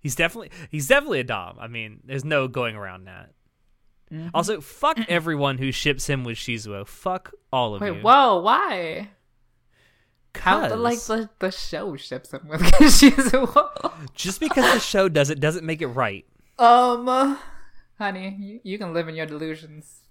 [0.00, 1.56] He's definitely he's definitely a dom.
[1.60, 3.30] I mean, there's no going around that.
[4.34, 6.86] Also, fuck everyone who ships him with Shizuo.
[6.86, 7.94] Fuck all of you.
[7.94, 9.10] Wait, whoa, why?
[10.34, 13.92] How the, like the, the show ships him with Shizuo?
[14.14, 16.24] Just because the show does it doesn't make it right.
[16.60, 17.38] Um,
[17.98, 20.02] honey, you, you can live in your delusions.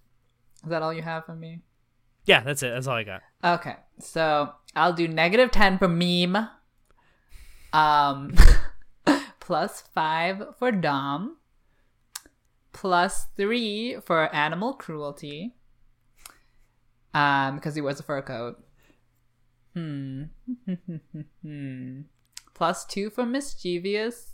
[0.63, 1.61] Is that all you have for me?
[2.25, 2.71] Yeah, that's it.
[2.73, 3.21] That's all I got.
[3.43, 6.49] Okay, so I'll do negative 10 for meme.
[7.71, 8.35] Um,
[9.39, 11.37] plus 5 for Dom.
[12.73, 15.55] Plus 3 for animal cruelty.
[17.13, 18.63] Um, because he wears a fur coat.
[19.73, 20.23] Hmm.
[21.41, 22.01] hmm.
[22.53, 24.28] Plus 2 for mischievous.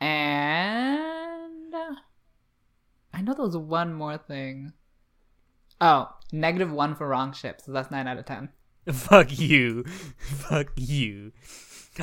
[0.00, 1.74] And.
[3.12, 4.72] I know there was one more thing.
[5.80, 8.48] Oh, negative 1 for wrong ship, so that's 9 out of 10.
[8.92, 9.84] Fuck you.
[10.18, 11.32] Fuck you.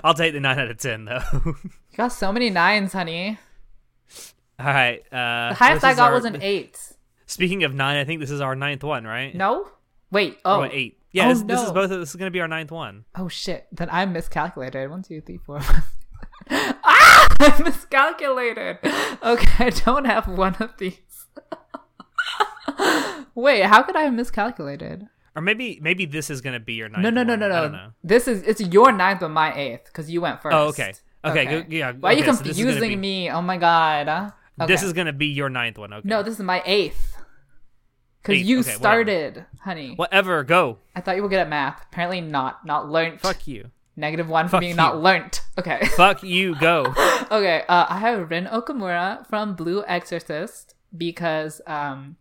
[0.04, 1.22] I'll take the nine out of ten though.
[1.34, 3.38] You got so many nines, honey.
[4.60, 5.00] all right.
[5.10, 6.78] Uh, The highest I got our- was an eight.
[7.28, 9.34] Speaking of nine, I think this is our ninth one, right?
[9.34, 9.70] No?
[10.12, 10.38] Wait.
[10.44, 10.70] Oh, Oh.
[11.12, 11.74] Yeah, Oh, this, this is no.
[11.74, 11.90] both.
[11.92, 13.06] This is gonna be our ninth one.
[13.16, 13.68] Oh shit.
[13.72, 14.90] Then I miscalculated.
[14.90, 15.62] One, two, three, four.
[17.40, 18.78] I miscalculated.
[19.24, 21.00] Okay, I don't have one of these.
[23.36, 25.08] Wait, how could I have miscalculated?
[25.36, 27.04] Or maybe maybe this is gonna be your ninth.
[27.04, 27.92] No, no, no, no, no.
[28.04, 30.56] This is it's your ninth, but my eighth because you went first.
[30.56, 30.94] Oh, okay.
[31.26, 33.30] Okay, go- yeah, Why are you okay, so this is gonna confusing be- me?
[33.32, 34.32] Oh my god.
[34.62, 34.72] Okay.
[34.72, 35.92] This is gonna be your ninth one.
[35.92, 36.08] Okay.
[36.08, 36.24] no.
[36.24, 37.18] This is my eighth.
[38.22, 38.80] Because you okay, whatever.
[38.80, 39.94] started, honey.
[39.96, 40.44] Whatever.
[40.44, 40.80] Go.
[40.96, 41.84] I thought you were good at math.
[41.92, 42.66] Apparently not.
[42.66, 43.22] Not learnt.
[43.22, 43.72] Fuck you.
[43.98, 45.00] Negative one for Fuck being not you.
[45.02, 45.42] learnt.
[45.58, 45.86] Okay.
[45.96, 46.56] Fuck you.
[46.56, 46.94] Go.
[47.32, 47.64] okay.
[47.68, 52.18] Uh, I have Rin Okumura from Blue Exorcist because um,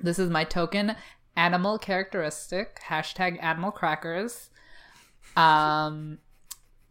[0.00, 0.94] this is my token
[1.36, 2.80] animal characteristic.
[2.88, 4.50] Hashtag animal crackers.
[5.36, 6.18] Um,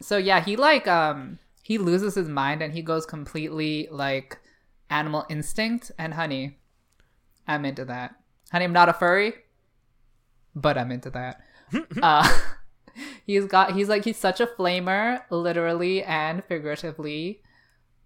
[0.02, 4.40] so yeah, he like um he loses his mind and he goes completely like
[4.90, 5.92] animal instinct.
[5.98, 6.58] And honey,
[7.48, 8.16] I'm into that.
[8.52, 9.34] Honey, I'm not a furry,
[10.54, 11.42] but I'm into that.
[12.02, 12.40] uh,
[13.26, 17.42] he's got he's like he's such a flamer, literally and figuratively.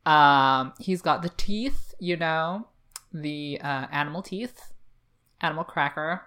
[0.06, 2.68] Um, he's got the teeth, you know,
[3.12, 4.74] the uh, animal teeth,
[5.42, 6.22] animal cracker.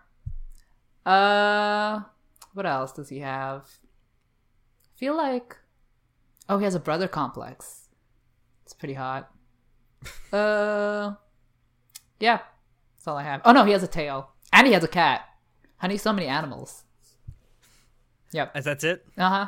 [1.07, 2.01] Uh,
[2.55, 3.63] what else does he have?
[4.85, 5.57] I feel like,
[6.49, 7.89] oh, he has a brother complex.
[8.65, 9.31] It's pretty hot.
[10.33, 11.15] uh,
[12.19, 12.41] yeah,
[12.97, 13.43] that's all I have.
[13.45, 15.23] Oh no, he has a tail, and he has a cat.
[15.77, 16.85] Honey, so many animals.
[18.33, 18.53] Yep.
[18.55, 19.07] As that's it.
[19.17, 19.47] Uh huh.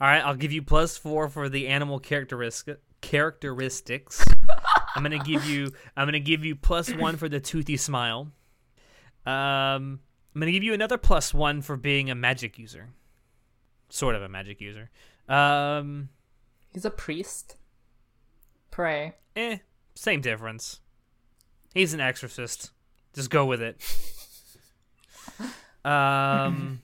[0.00, 4.24] All right, I'll give you plus four for the animal characteristic characteristics.
[4.96, 5.72] I'm gonna give you.
[5.96, 8.28] I'm gonna give you plus one for the toothy smile.
[9.26, 10.00] Um,
[10.34, 12.90] I'm gonna give you another plus one for being a magic user,
[13.88, 14.90] sort of a magic user.
[15.28, 16.08] Um,
[16.72, 17.56] He's a priest.
[18.70, 19.14] Pray.
[19.36, 19.58] eh,
[19.94, 20.80] same difference.
[21.72, 22.72] He's an exorcist.
[23.14, 23.80] Just go with it.
[25.84, 26.80] Um,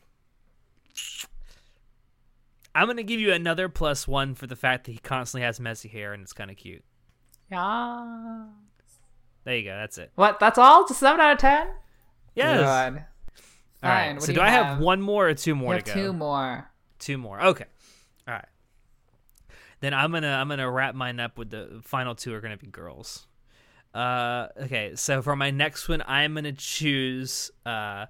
[2.75, 5.89] I'm gonna give you another plus one for the fact that he constantly has messy
[5.89, 6.85] hair and it's kind of cute.
[7.51, 8.45] Yeah.
[9.45, 9.77] There you go.
[9.77, 10.13] That's it.
[10.15, 10.39] What?
[10.39, 10.87] That's all?
[10.87, 11.69] Just seven out of ten?
[12.35, 12.59] Yes.
[12.59, 12.65] Good.
[12.67, 13.05] All right.
[13.81, 14.67] Fine, what So do do, you I have?
[14.67, 14.79] have?
[14.81, 16.01] one more or two You more have to go?
[16.01, 16.71] two more.
[16.99, 17.43] Two more.
[17.43, 17.65] Okay.
[18.29, 18.45] All right.
[19.81, 22.67] Then I'm gonna I'm gonna wrap mine up with the final two are gonna be
[22.67, 23.27] girls.
[23.95, 24.93] Uh, okay.
[24.95, 28.07] So for my next one, I'm gonna choose uh,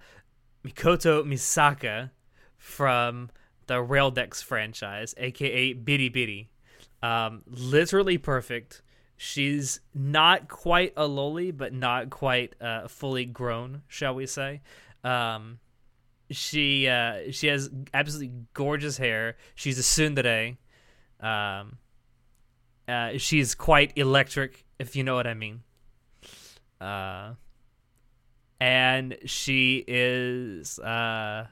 [0.67, 2.11] Mikoto Misaka
[2.59, 3.31] from
[3.71, 6.49] the Raildex franchise, aka Biri Biri.
[7.09, 8.83] Um, literally perfect.
[9.17, 14.63] She's not quite a loli, but not quite uh, fully grown, shall we say?
[15.05, 15.61] Um,
[16.31, 19.37] she uh she has absolutely gorgeous hair.
[19.55, 20.57] She's a tsundere.
[21.21, 21.79] Um
[22.89, 25.63] uh she's quite electric if you know what I mean.
[26.81, 27.35] Uh
[28.61, 31.47] and she is uh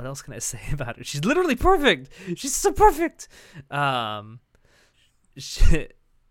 [0.00, 1.04] what else can I say about her?
[1.04, 2.08] She's literally perfect.
[2.36, 3.28] She's so perfect.
[3.70, 4.40] Um
[5.36, 5.88] she,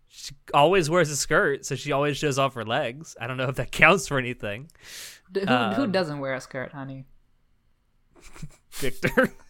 [0.08, 3.16] she always wears a skirt, so she always shows off her legs.
[3.20, 4.70] I don't know if that counts for anything.
[5.34, 5.54] Who, who
[5.84, 7.04] Um, doesn't wear a skirt, honey?
[8.72, 9.32] Victor.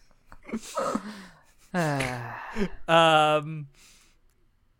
[2.87, 3.67] Um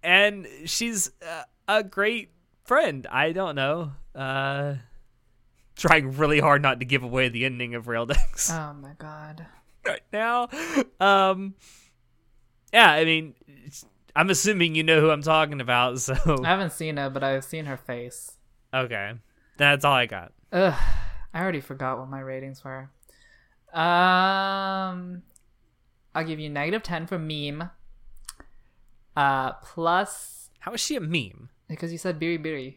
[0.04, 2.32] and she's uh, a great
[2.66, 3.08] friend.
[3.10, 3.94] I don't know.
[4.16, 4.76] Uh,
[5.82, 9.46] trying really hard not to give away the ending of Raildex Oh my god.
[9.86, 10.48] right now.
[11.00, 11.56] Um,
[12.72, 13.34] yeah, I mean,
[14.16, 16.00] I'm assuming you know who I'm talking about.
[16.00, 16.14] So
[16.44, 18.38] I haven't seen her, but I've seen her face.
[18.74, 19.14] okay,
[19.58, 20.34] that's all I got.
[20.54, 20.74] Ugh,
[21.34, 22.90] I already forgot what my ratings were.
[23.74, 25.24] Um,
[26.14, 27.70] I'll give you negative ten for meme.
[29.16, 31.50] Uh, plus How is she a meme?
[31.68, 32.76] because you said biri biri.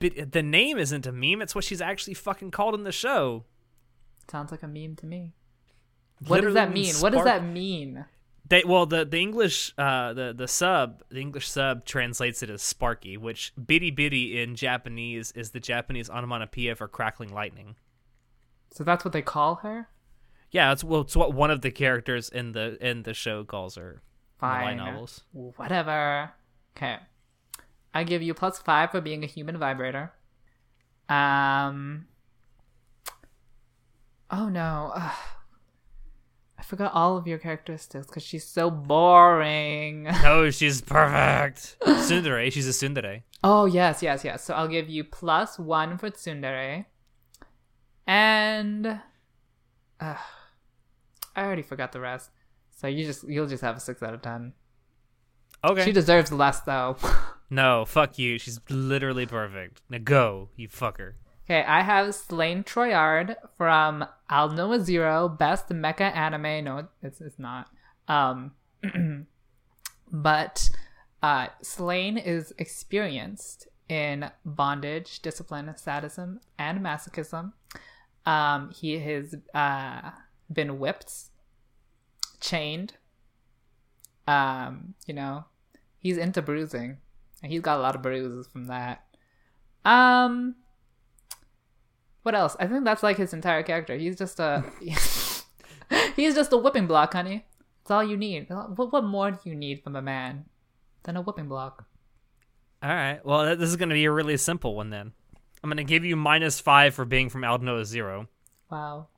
[0.00, 1.42] But the name isn't a meme.
[1.42, 3.44] It's what she's actually fucking called in the show.
[4.30, 5.34] Sounds like a meme to me.
[6.26, 6.94] What does that Literally mean?
[6.96, 8.04] What does that mean?
[8.48, 12.62] They well the the English uh the the sub the English sub translates it as
[12.62, 17.76] Sparky, which biri biri in Japanese is the Japanese onomatopoeia for crackling lightning.
[18.72, 19.88] So that's what they call her.
[20.50, 23.76] Yeah, it's well it's what one of the characters in the in the show calls
[23.76, 24.02] her.
[24.38, 24.78] Fine.
[24.78, 25.22] novels.
[25.32, 26.32] Whatever.
[26.76, 26.96] Okay.
[27.92, 30.12] I give you plus five for being a human vibrator.
[31.08, 32.06] Um.
[34.30, 34.92] Oh no.
[34.94, 35.12] Ugh.
[36.60, 40.04] I forgot all of your characteristics because she's so boring.
[40.22, 41.76] No, she's perfect.
[41.82, 43.22] Tsundere, she's a tsundere.
[43.42, 44.44] Oh yes, yes, yes.
[44.44, 46.84] So I'll give you plus one for Tsundere.
[48.06, 48.86] And
[49.98, 50.16] uh,
[51.34, 52.30] I already forgot the rest.
[52.76, 54.52] So you just you'll just have a six out of ten.
[55.64, 55.84] Okay.
[55.84, 56.96] She deserves less though.
[57.50, 58.38] no, fuck you.
[58.38, 59.82] She's literally perfect.
[59.90, 61.14] Now go, you fucker.
[61.44, 66.64] okay, I have Slaine Troyard from Aldnoah Zero, best mecha anime.
[66.64, 67.68] No, it's it's not.
[68.08, 68.52] Um,
[70.12, 70.70] but
[71.22, 77.52] uh, Slaine is experienced in bondage, discipline, sadism, and masochism.
[78.24, 80.10] Um, he has uh,
[80.52, 81.12] been whipped,
[82.40, 82.94] chained.
[84.26, 85.46] Um, you know,
[85.98, 86.98] he's into bruising,
[87.42, 89.04] he's got a lot of bruises from that.
[89.84, 90.56] Um,
[92.22, 92.56] what else?
[92.60, 93.96] I think that's like his entire character.
[93.96, 97.46] He's just a he's just a whipping block, honey.
[97.82, 98.48] That's all you need.
[98.50, 100.44] What what more do you need from a man
[101.04, 101.86] than a whipping block?
[102.82, 103.24] All right.
[103.24, 105.12] Well, this is going to be a really simple one then.
[105.62, 108.28] I'm going to give you minus five for being from Aldnoah Zero.
[108.70, 109.08] Wow.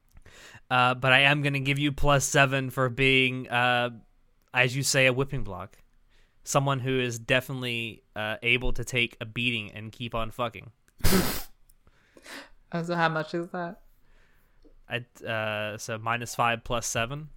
[0.69, 3.91] Uh, but I am going to give you plus seven for being, uh,
[4.53, 5.77] as you say, a whipping block.
[6.45, 10.71] Someone who is definitely uh, able to take a beating and keep on fucking.
[11.05, 13.81] Uh, So how much is that?
[14.89, 17.29] I, uh, so minus five plus seven.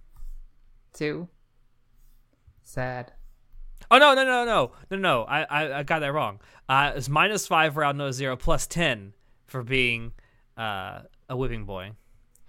[0.94, 1.28] Two.
[2.62, 3.12] Sad.
[3.90, 5.22] Oh no no no no no no!
[5.24, 6.40] I I, I got that wrong.
[6.68, 9.12] Uh, it's minus five for Aldnoah Zero, plus ten
[9.46, 10.12] for being
[10.56, 11.92] uh, a whipping boy.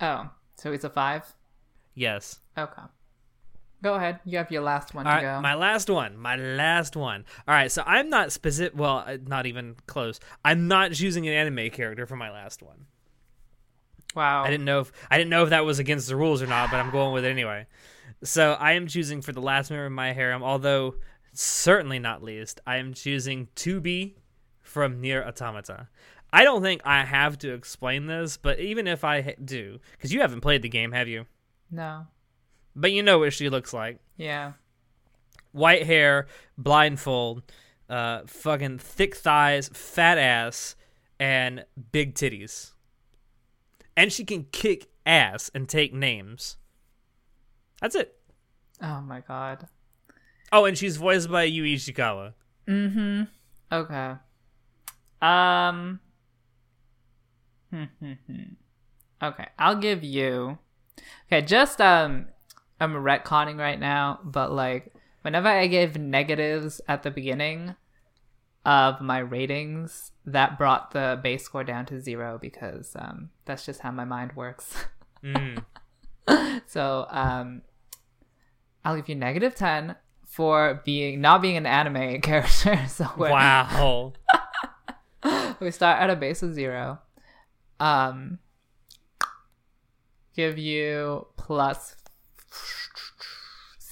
[0.02, 1.24] Oh, so it's a five.
[1.94, 2.40] Yes.
[2.58, 2.82] Okay.
[3.84, 4.20] Go ahead.
[4.26, 5.42] You have your last one All to right, go.
[5.42, 6.18] my last one.
[6.18, 7.26] My last one.
[7.48, 8.78] All right, so I'm not specific.
[8.78, 10.20] Well, uh, not even close.
[10.44, 12.88] I'm not choosing an anime character for my last one.
[14.16, 14.44] wow.
[14.44, 16.72] I didn't know if I didn't know if that was against the rules or not,
[16.72, 17.68] but I'm going with it anyway.
[18.24, 20.96] So I am choosing for the last member of my harem, although
[21.34, 22.60] certainly not least.
[22.66, 24.16] I am choosing 2B
[24.62, 25.88] from NieR Automata.
[26.34, 30.22] I don't think I have to explain this, but even if I do, because you
[30.22, 31.26] haven't played the game, have you?
[31.70, 32.08] No.
[32.80, 34.00] But you know what she looks like.
[34.18, 34.54] Yeah.
[35.52, 37.42] white hair, blindfold,
[37.90, 40.76] uh, fucking thick thighs, fat ass,
[41.20, 42.74] and big titties.
[43.96, 46.58] And she can kick ass and take names.
[47.82, 48.16] That's it.
[48.82, 49.68] Oh my god.
[50.52, 52.34] Oh, and she's voiced by Yui Ishikawa.
[52.68, 53.24] Mm-hmm.
[53.72, 54.14] Okay.
[55.22, 56.00] Um.
[59.24, 60.60] okay, I'll give you.
[61.26, 62.28] Okay, just um,
[62.80, 67.76] I'm retconning right now, but like whenever I give negatives at the beginning
[68.66, 73.82] of my ratings, that brought the base score down to zero because um, that's just
[73.82, 74.76] how my mind works.
[75.24, 75.64] Mm.
[76.68, 77.62] so um,
[78.86, 82.86] I'll give you negative ten for being not being an anime character.
[82.88, 84.14] So Wow.
[85.60, 87.00] we start at a base of zero.
[87.80, 88.40] Um,
[90.36, 91.96] give you plus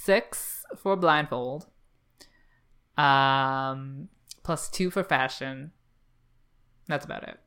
[0.06, 1.68] six for blindfold.
[2.98, 4.10] Um,
[4.44, 5.72] plus two for fashion.
[6.88, 7.38] That's about it.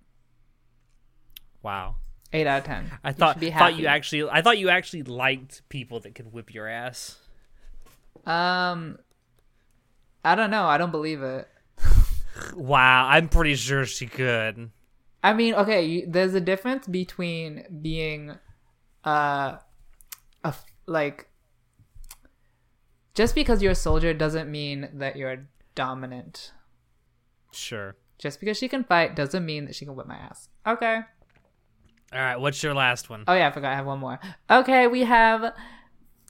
[1.63, 1.97] Wow.
[2.33, 2.91] Eight out of ten.
[3.03, 6.33] I You thought be thought you actually I thought you actually liked people that could
[6.33, 7.17] whip your ass.
[8.27, 8.99] Um,
[10.25, 10.67] I don't know.
[10.67, 11.49] I don't believe it.
[12.55, 14.71] Wow, I'm pretty sure she could.
[15.25, 18.39] I mean, okay, you, there's a difference between being,
[19.05, 19.57] uh,
[20.45, 20.55] a,
[20.87, 21.29] like,
[23.19, 26.53] just because you're a soldier doesn't mean that you're dominant.
[27.51, 27.97] Sure.
[28.17, 30.49] Just because she can fight doesn't mean that she can whip my ass.
[30.65, 31.01] Okay.
[32.13, 33.25] All right, what's your last one?
[33.27, 34.21] Oh yeah, I forgot I have one more.
[34.49, 35.53] Okay, we have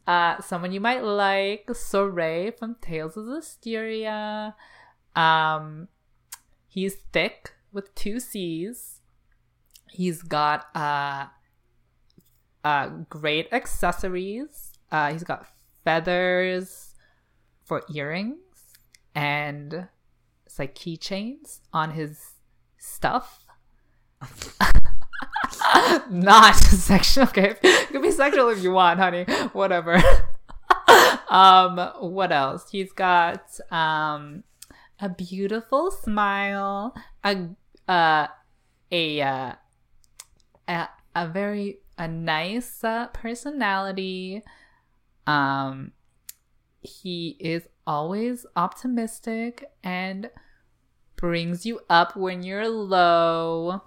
[0.06, 4.54] uh someone you might like, Sorey from Tales of Zestiria.
[5.14, 5.88] Um
[6.68, 9.02] he's thick with two C's.
[9.90, 11.26] He's got uh
[12.64, 14.72] uh great accessories.
[14.90, 15.44] Uh he's got
[15.88, 16.92] feathers
[17.64, 18.76] for earrings
[19.14, 19.88] and
[20.44, 22.32] it's like keychains on his
[22.76, 23.46] stuff.
[26.10, 27.24] Not sexual.
[27.24, 29.24] Okay, it could be sexual if you want, honey.
[29.54, 29.96] Whatever.
[31.30, 32.68] um, what else?
[32.70, 34.44] He's got um
[35.00, 37.48] a beautiful smile, a
[37.88, 38.26] uh
[38.92, 39.52] a uh,
[40.68, 44.42] a, a very a nice uh, personality.
[45.28, 45.92] Um,
[46.80, 50.30] he is always optimistic and
[51.16, 53.82] brings you up when you're low.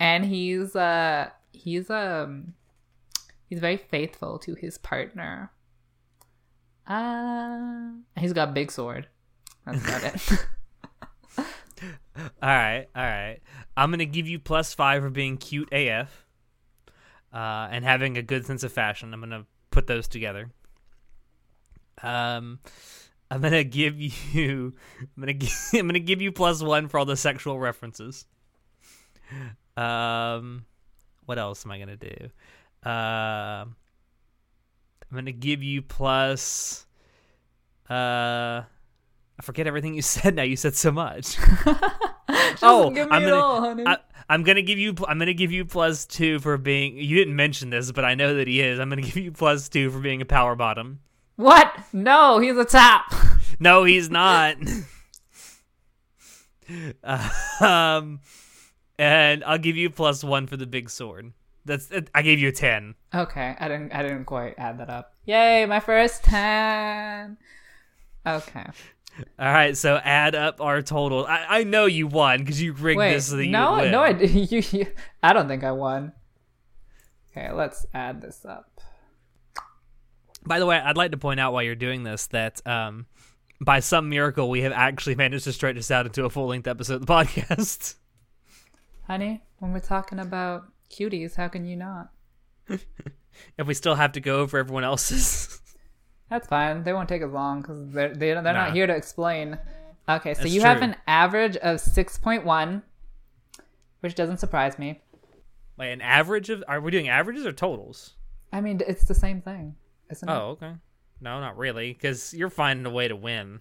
[0.00, 2.54] And he's uh he's um
[3.48, 5.52] he's very faithful to his partner.
[6.86, 9.08] Uh he's got big sword.
[9.66, 10.46] That's about it.
[12.16, 13.40] All right, all right.
[13.76, 16.24] I'm gonna give you plus five for being cute AF,
[17.32, 19.12] uh, and having a good sense of fashion.
[19.12, 20.50] I'm gonna put those together.
[22.02, 22.60] Um,
[23.30, 24.72] I'm gonna give you.
[25.00, 25.32] I'm gonna.
[25.34, 28.24] Give, I'm gonna give you plus one for all the sexual references.
[29.76, 30.64] Um,
[31.26, 32.30] what else am I gonna do?
[32.86, 33.74] Uh, I'm
[35.12, 36.86] gonna give you plus.
[37.90, 40.36] Uh, I forget everything you said.
[40.36, 41.36] Now you said so much.
[42.62, 43.34] oh, give me I'm gonna.
[43.36, 43.84] all, honey.
[43.86, 43.98] I,
[44.28, 44.94] I'm gonna give you.
[45.06, 46.96] I'm gonna give you plus two for being.
[46.96, 48.78] You didn't mention this, but I know that he is.
[48.80, 51.00] I'm gonna give you plus two for being a power bottom.
[51.36, 51.72] what?
[51.92, 53.04] No, he's a top.
[53.60, 54.56] No, he's not.
[57.04, 57.28] Uh,
[57.60, 58.20] um,
[58.98, 61.32] and I'll give you plus one for the big sword.
[61.64, 61.88] That's.
[62.14, 62.96] I gave you a ten.
[63.14, 65.14] Okay, I didn't I didn't quite add that up.
[65.24, 67.36] Yay, my first 10.
[68.26, 68.66] Okay.
[69.38, 71.26] All right, so add up our total.
[71.26, 74.10] I, I know you won because you rigged Wait, this so that no, no, I,
[74.20, 74.86] you, you,
[75.22, 76.12] I don't think I won.
[77.30, 78.80] Okay, let's add this up.
[80.46, 83.06] By the way, I'd like to point out while you're doing this that um,
[83.60, 86.66] by some miracle we have actually managed to stretch this out into a full length
[86.66, 87.94] episode of the podcast.
[89.06, 92.10] Honey, when we're talking about cuties, how can you not?
[92.68, 95.60] if we still have to go over everyone else's.
[96.34, 96.82] That's fine.
[96.82, 98.64] They won't take as long because they're, they're, they're Nah.
[98.64, 99.56] not here to explain.
[100.08, 102.82] Okay, so That's you have an average of 6.1,
[104.00, 105.00] which doesn't surprise me.
[105.78, 108.14] Wait, an average of are we doing averages or totals?
[108.52, 109.76] I mean, it's the same thing,
[110.10, 110.32] isn't it?
[110.32, 110.72] Oh, okay.
[111.20, 113.60] No, not really, because you're finding a way to win.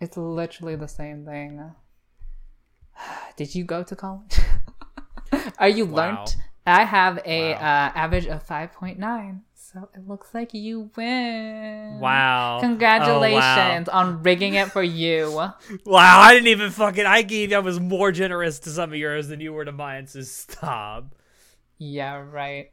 [0.00, 1.72] It's literally the same thing.
[3.36, 4.38] Did you go to college?
[5.58, 5.96] Are you Wow.
[5.96, 6.36] learnt?
[6.66, 7.58] I have a Wow.
[7.58, 11.98] uh, average of 5.9, so it looks like you win.
[12.00, 12.58] Wow!
[12.60, 15.30] Congratulations Oh, on rigging it for you.
[15.30, 15.54] wow.
[15.86, 16.20] wow!
[16.20, 17.06] I didn't even fucking.
[17.06, 17.52] I gave.
[17.52, 20.06] I was more generous to some of yours than you were to mine.
[20.08, 21.14] So stop.
[21.78, 22.70] Yeah, right.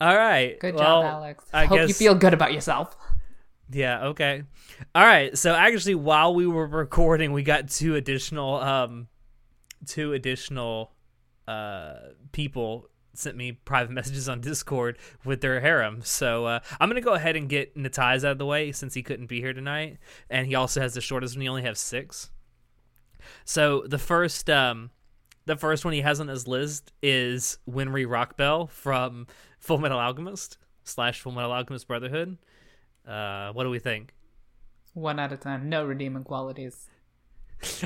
[0.00, 0.58] All right.
[0.60, 1.44] Good well, job, Alex.
[1.52, 2.96] I Hope you feel good about yourself.
[3.70, 4.42] Yeah, okay.
[4.94, 5.36] All right.
[5.36, 9.08] So actually while we were recording, we got two additional um
[9.86, 10.92] two additional
[11.48, 16.02] uh people sent me private messages on Discord with their harem.
[16.02, 19.02] So uh I'm to go ahead and get Natai's out of the way since he
[19.02, 21.42] couldn't be here tonight and he also has the shortest one.
[21.42, 22.30] He only has 6.
[23.44, 24.90] So the first um
[25.48, 29.26] the first one he has on his list is Winry Rockbell from
[29.58, 32.36] Full Metal Alchemist slash Full Metal Alchemist Brotherhood.
[33.06, 34.12] Uh, what do we think?
[34.92, 35.70] One out of ten.
[35.70, 36.90] No redeeming qualities.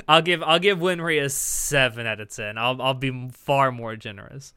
[0.09, 2.59] I'll give I'll give Winry a seven out of ten.
[2.59, 4.53] I'll I'll be far more generous.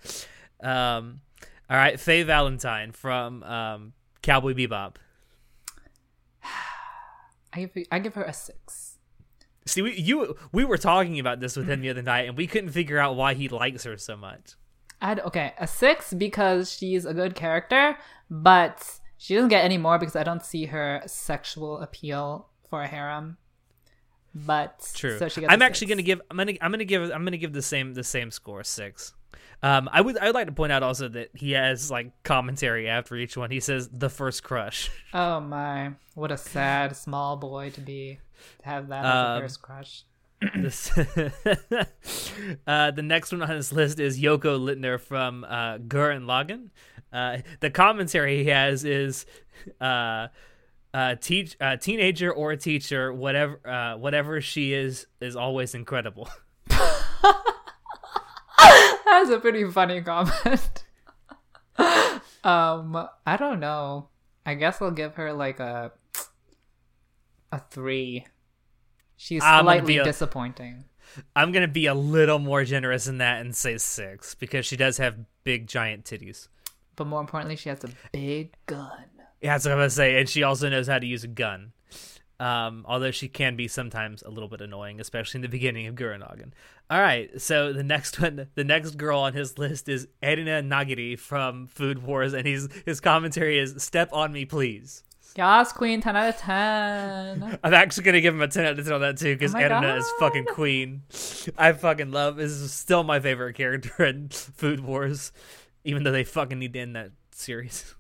[0.62, 1.22] Um,
[1.70, 4.96] all right, Faye Valentine from um, Cowboy Bebop.
[7.54, 8.98] I give, I give her a six.
[9.66, 12.48] See, we you we were talking about this with him the other night, and we
[12.48, 14.54] couldn't figure out why he likes her so much.
[15.02, 17.98] I'd okay a six because she's a good character,
[18.30, 22.88] but she doesn't get any more because I don't see her sexual appeal for a
[22.88, 23.38] harem.
[24.36, 25.18] But True.
[25.18, 25.54] so she gets.
[25.54, 28.04] I'm actually gonna give I'm gonna I'm gonna give I'm gonna give the same the
[28.04, 29.14] same score six.
[29.64, 32.90] Um, I would I would like to point out also that he has like commentary
[32.90, 33.50] after each one.
[33.50, 34.92] He says the first crush.
[35.14, 35.94] Oh my!
[36.14, 38.20] What a sad small boy to be
[38.60, 40.04] to have that as Um, a first crush.
[40.56, 40.92] This,
[42.68, 46.70] uh, the next one on his list is Yoko Littner from uh, Gurren Lagann.
[47.14, 49.26] Uh, the commentary he has is
[49.80, 50.28] uh,
[50.96, 56.30] uh, teach uh, teenager or a teacher, whatever uh, whatever she is, is always incredible.
[56.70, 57.04] That's
[59.30, 60.86] a pretty funny comment.
[62.46, 64.08] um, I don't know.
[64.46, 65.92] I guess I'll give her like a
[67.52, 68.26] a three.
[69.18, 70.86] She's slightly a- disappointing.
[71.36, 74.98] I'm gonna be a little more generous in that and say six because she does
[75.00, 76.48] have big giant titties.
[76.96, 79.08] But more importantly, she has a big gun.
[79.42, 81.74] Yeah, that's what I'm gonna say, and she also knows how to use a gun.
[82.38, 85.96] Um, although she can be sometimes a little bit annoying, especially in the beginning of
[85.96, 86.22] Gurren.
[86.90, 91.18] All right, so the next one, the next girl on his list is Erina Nakiri
[91.18, 95.04] from Food Wars, and he's his commentary is "Step on me, please."
[95.38, 97.60] Yas, Queen, 10 out of 10.
[97.64, 99.58] I'm actually gonna give him a 10 out of 10 on that too because Oh
[99.58, 101.04] my Erina is fucking queen.
[101.58, 102.38] I fucking love.
[102.38, 105.34] This is still my favorite character in Food Wars,
[105.84, 107.96] even though they fucking need to end that series.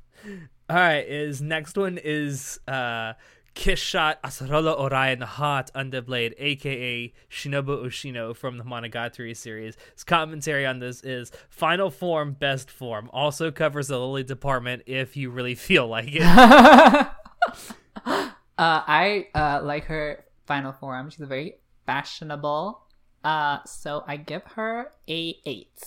[0.69, 3.13] All right, his next one is uh
[3.53, 9.77] Kiss Shot Acerola Orion Heart Underblade, aka Shinobu Oshino from the Monogatari series.
[9.93, 13.09] His commentary on this is Final Form, Best Form.
[13.13, 17.07] Also covers the Lily department if you really feel like it.
[18.57, 21.09] Uh, I uh, like her final form.
[21.09, 21.55] She's very
[21.85, 22.81] fashionable.
[23.23, 25.83] Uh, so I give her a eight.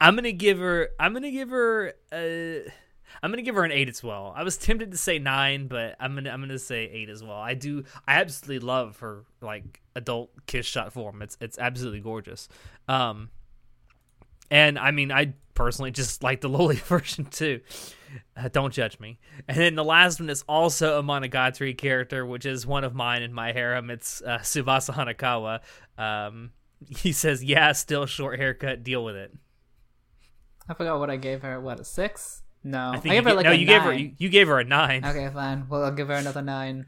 [0.00, 0.88] I'm gonna give her.
[0.98, 1.92] I'm gonna give her.
[2.10, 2.70] Uh,
[3.24, 4.34] I'm gonna give her an eight as well.
[4.36, 6.28] I was tempted to say nine, but I'm gonna.
[6.28, 7.38] I'm gonna say eight as well.
[7.38, 7.84] I do.
[8.06, 11.22] I absolutely love her like adult kiss shot form.
[11.22, 12.50] It's it's absolutely gorgeous.
[12.86, 13.30] Um,
[14.50, 17.62] and I mean, I personally just like the loli version too.
[18.36, 19.18] Uh, don't judge me.
[19.48, 23.22] And then the last one is also a Monogatari character, which is one of mine
[23.22, 23.88] in my harem.
[23.88, 25.60] It's uh, Tsubasa Hanekawa.
[25.96, 26.50] Um,
[26.90, 28.82] he says, "Yeah, still short haircut.
[28.82, 29.32] Deal with it."
[30.68, 31.58] I forgot what I gave her.
[31.58, 32.42] What a six?
[32.64, 33.74] No, I, I gave you, her like no, a you nine.
[33.76, 35.04] gave her you, you gave her a nine.
[35.04, 35.68] Okay, fine.
[35.68, 36.86] Well, I'll give her another nine.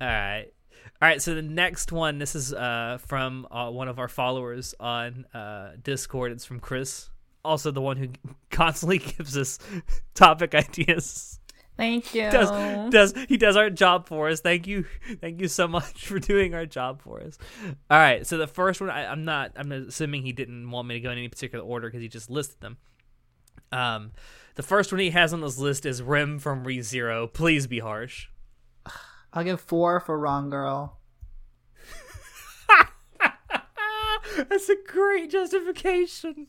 [0.00, 0.46] All right,
[1.00, 1.22] all right.
[1.22, 5.72] So the next one, this is uh, from uh, one of our followers on uh,
[5.82, 6.32] Discord.
[6.32, 7.08] It's from Chris,
[7.42, 8.08] also the one who
[8.50, 9.58] constantly gives us
[10.14, 11.40] topic ideas.
[11.78, 12.30] Thank you.
[12.30, 14.40] Does does he does our job for us?
[14.40, 14.84] Thank you,
[15.22, 17.38] thank you so much for doing our job for us.
[17.90, 18.26] All right.
[18.26, 19.52] So the first one, I, I'm not.
[19.56, 22.28] I'm assuming he didn't want me to go in any particular order because he just
[22.28, 22.76] listed them.
[23.72, 24.12] Um,
[24.54, 27.32] the first one he has on this list is Rem from ReZero.
[27.32, 28.28] Please be harsh.
[29.32, 30.98] I'll give four for Wrong Girl.
[34.48, 36.48] That's a great justification.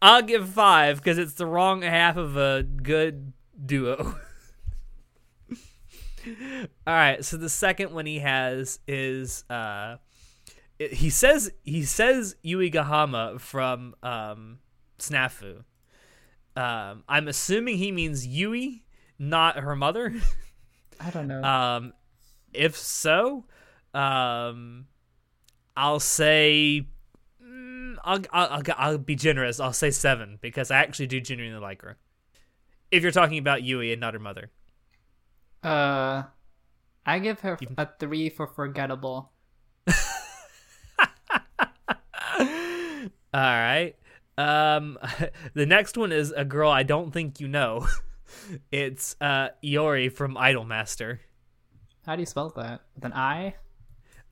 [0.00, 3.32] I'll give five because it's the wrong half of a good
[3.64, 4.16] duo.
[6.86, 9.96] All right, so the second one he has is uh,
[10.78, 14.58] it- he says he says Yui Gahama from um,
[14.98, 15.64] Snafu.
[16.56, 18.84] Um, I'm assuming he means Yui,
[19.18, 20.14] not her mother.
[21.00, 21.42] I don't know.
[21.42, 21.92] Um,
[22.52, 23.46] if so,
[23.94, 24.86] um,
[25.76, 26.86] I'll say,
[27.42, 29.60] mm, I'll, I'll, I'll, I'll be generous.
[29.60, 31.98] I'll say seven because I actually do genuinely like her.
[32.90, 34.50] If you're talking about Yui and not her mother,
[35.62, 36.24] Uh,
[37.06, 39.32] I give her a three for forgettable.
[42.38, 43.94] all right.
[44.38, 44.98] Um,
[45.54, 47.86] the next one is a girl I don't think you know.
[48.72, 51.18] it's uh Iori from Idolmaster.
[52.06, 52.80] How do you spell that?
[52.94, 53.54] With an I?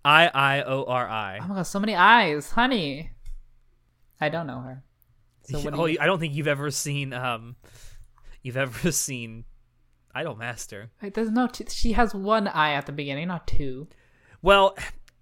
[0.04, 1.38] I I O R I.
[1.42, 3.12] Oh my god, so many eyes, honey.
[4.20, 4.82] I don't know her.
[5.44, 7.56] So what do oh, you- I don't think you've ever seen um,
[8.42, 9.44] you've ever seen
[10.14, 10.88] Idolmaster.
[11.02, 11.46] Wait, there's no.
[11.46, 13.88] T- she has one eye at the beginning, not two.
[14.42, 14.76] Well,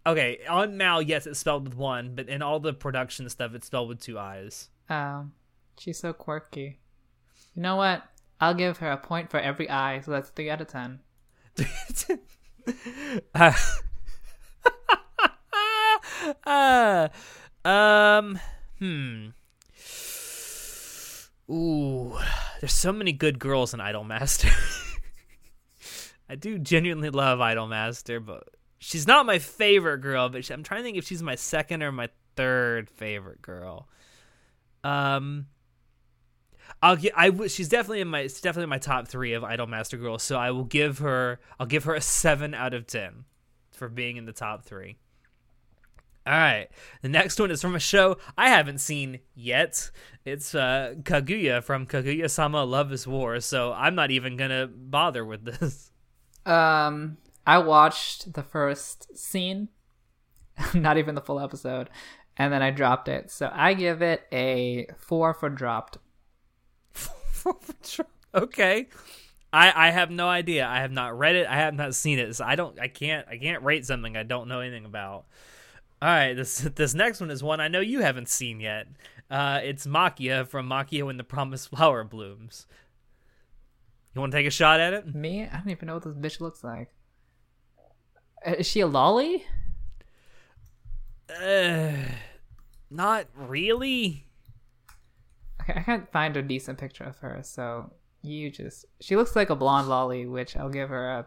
[0.09, 3.67] okay, on Mal, yes, it's spelled with one, but in all the production stuff, it's
[3.67, 4.71] spelled with two eyes.
[4.89, 5.33] Um,
[5.79, 6.81] she's so quirky.
[7.55, 8.03] You know what?
[8.41, 11.01] I'll give her a point for every eye, so that's three out of ten.
[13.35, 13.53] uh,
[17.65, 18.39] uh, um,
[18.79, 19.29] hmm.
[21.51, 22.17] Ooh,
[22.61, 24.53] there's so many good girls in Idolmaster.
[26.29, 28.49] I do genuinely love Idolmaster, but
[28.79, 30.29] she's not my favorite girl.
[30.29, 33.89] But she, I'm trying to think if she's my second or my third favorite girl.
[34.85, 35.47] Um,
[36.83, 37.13] I'll get.
[37.17, 38.23] I she's definitely in my.
[38.23, 40.23] She's definitely in my top three of Idolmaster girls.
[40.23, 41.41] So I will give her.
[41.59, 43.25] I'll give her a seven out of ten
[43.73, 44.97] for being in the top three.
[46.29, 46.69] All right.
[47.01, 49.91] The next one is from a show I haven't seen yet.
[50.27, 53.41] It's uh, Kaguya from Kaguya Sama Love is War.
[53.41, 55.91] So I'm not even to bother with this.
[56.45, 57.17] Um,
[57.49, 59.69] I watched the first scene,
[60.75, 61.89] not even the full episode,
[62.37, 63.31] and then I dropped it.
[63.31, 65.97] So I give it a four for dropped.
[68.35, 68.89] okay.
[69.51, 70.67] I I have no idea.
[70.67, 71.47] I have not read it.
[71.49, 72.37] I have not seen it.
[72.37, 72.79] So I don't.
[72.79, 73.27] I can't.
[73.27, 75.25] I can't rate something I don't know anything about.
[76.03, 76.35] All right.
[76.35, 78.89] This this next one is one I know you haven't seen yet.
[79.31, 82.67] Uh, it's Maquia from Maquia when the promised flower blooms.
[84.15, 85.15] You want to take a shot at it?
[85.15, 85.45] Me?
[85.45, 86.91] I don't even know what this bitch looks like.
[88.59, 89.43] Is she a loli?
[91.29, 91.93] Uh,
[92.91, 94.25] not really.
[95.61, 97.93] Okay, I can't find a decent picture of her, so
[98.23, 98.87] you just.
[99.01, 101.27] She looks like a blonde loli, which I'll give her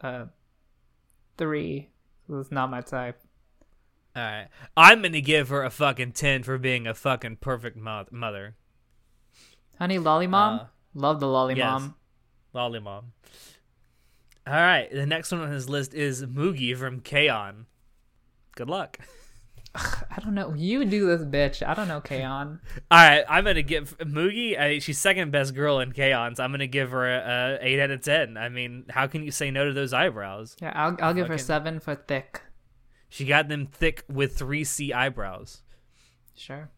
[0.00, 0.06] a.
[0.06, 0.28] a
[1.38, 1.90] three.
[2.28, 3.20] It's not my type.
[4.16, 4.48] All right.
[4.76, 8.56] I'm gonna give her a fucking ten for being a fucking perfect mo- mother.
[9.78, 10.60] Honey, loli mom?
[10.60, 10.64] Uh,
[10.94, 11.64] Love the loli yes.
[11.64, 11.94] mom.
[12.54, 13.12] Loli mom.
[14.46, 14.88] All right.
[14.90, 17.66] The next one on his list is Mugi from K-On!
[18.56, 18.98] Good luck.
[19.74, 20.52] I don't know.
[20.54, 21.66] You do this, bitch.
[21.66, 22.60] I don't know, K-On.
[22.90, 24.58] All right, I'm gonna give Mugi.
[24.58, 27.80] Uh, she's second best girl in K-On!, so I'm gonna give her a, a eight
[27.80, 28.36] out of ten.
[28.36, 30.56] I mean, how can you say no to those eyebrows?
[30.60, 32.42] Yeah, I'll, I'll give her seven for thick.
[33.08, 35.62] She got them thick with three C eyebrows.
[36.34, 36.68] Sure.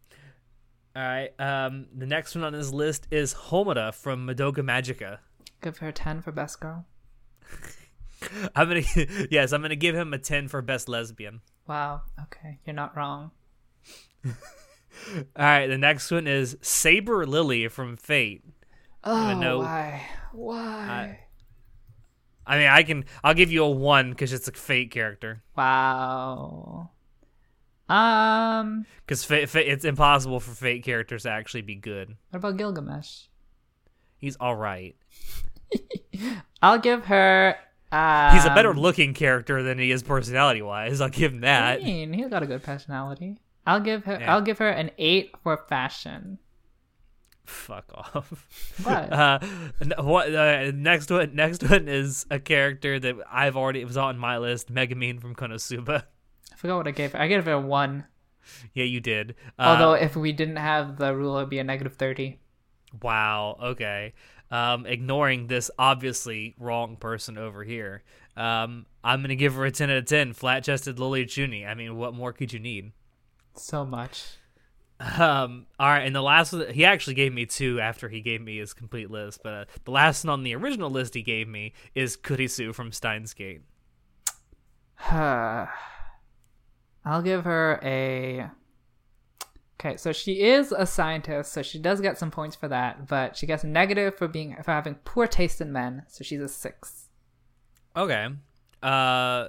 [0.94, 1.30] All right.
[1.40, 5.18] Um, the next one on his list is Homura from Madoka Magica.
[5.62, 6.84] Give her 10 for best girl.
[8.54, 8.82] I'm gonna
[9.30, 11.40] yes, I'm gonna give him a ten for best lesbian.
[11.66, 12.02] Wow.
[12.22, 12.58] Okay.
[12.64, 13.30] You're not wrong.
[14.26, 14.32] All
[15.36, 15.66] right.
[15.66, 18.44] The next one is Saber Lily from Fate.
[19.04, 20.02] Oh, know- why?
[20.32, 21.18] Why?
[22.46, 23.04] I mean, I can.
[23.22, 25.42] I'll give you a one because it's a Fate character.
[25.56, 26.90] wow.
[27.88, 32.16] Um, Because it's impossible for Fate characters to actually be good.
[32.30, 33.24] what about Gilgamesh?
[34.16, 34.96] He's all right.
[36.62, 37.56] I'll give her.
[37.90, 41.00] Um, He's a better looking character than he is personality wise.
[41.00, 41.80] I'll give him that.
[41.82, 42.12] you mean?
[42.14, 43.38] He's got a good personality.
[43.66, 44.18] I'll give her.
[44.18, 44.32] Yeah.
[44.32, 46.38] I'll give her an eight for fashion.
[47.44, 48.46] Fuck off.
[48.82, 49.12] What?
[49.12, 49.38] Uh,
[50.02, 50.34] what?
[50.34, 51.34] Uh, next one.
[51.34, 54.72] Next one is a character that I've already it was on my list.
[54.72, 56.04] Megumin from Konosuba.
[56.52, 57.20] I forgot what I gave her.
[57.20, 58.06] I gave her a one.
[58.74, 59.34] Yeah, you did.
[59.58, 62.40] Uh, Although if we didn't have the rule, it'd be a negative thirty.
[63.02, 63.58] Wow.
[63.62, 64.14] Okay.
[64.52, 68.04] Um, ignoring this obviously wrong person over here.
[68.36, 70.34] Um, I'm gonna give her a ten out of ten.
[70.34, 71.66] Flat chested Lily Chuni.
[71.66, 72.92] I mean, what more could you need?
[73.56, 74.36] So much.
[75.18, 78.40] Um, all right, and the last one, he actually gave me two after he gave
[78.40, 81.48] me his complete list, but uh, the last one on the original list he gave
[81.48, 83.62] me is Kurisu from Steins Gate.
[85.10, 85.68] I'll
[87.24, 88.50] give her a.
[89.80, 93.36] Okay, so she is a scientist, so she does get some points for that, but
[93.36, 97.08] she gets negative for being for having poor taste in men, so she's a six.
[97.96, 98.28] Okay.
[98.82, 99.48] Uh,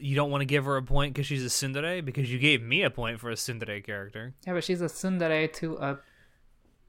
[0.00, 2.62] you don't want to give her a point because she's a tsundere because you gave
[2.62, 4.34] me a point for a tsundere character.
[4.46, 5.98] Yeah, but she's a tsundere to a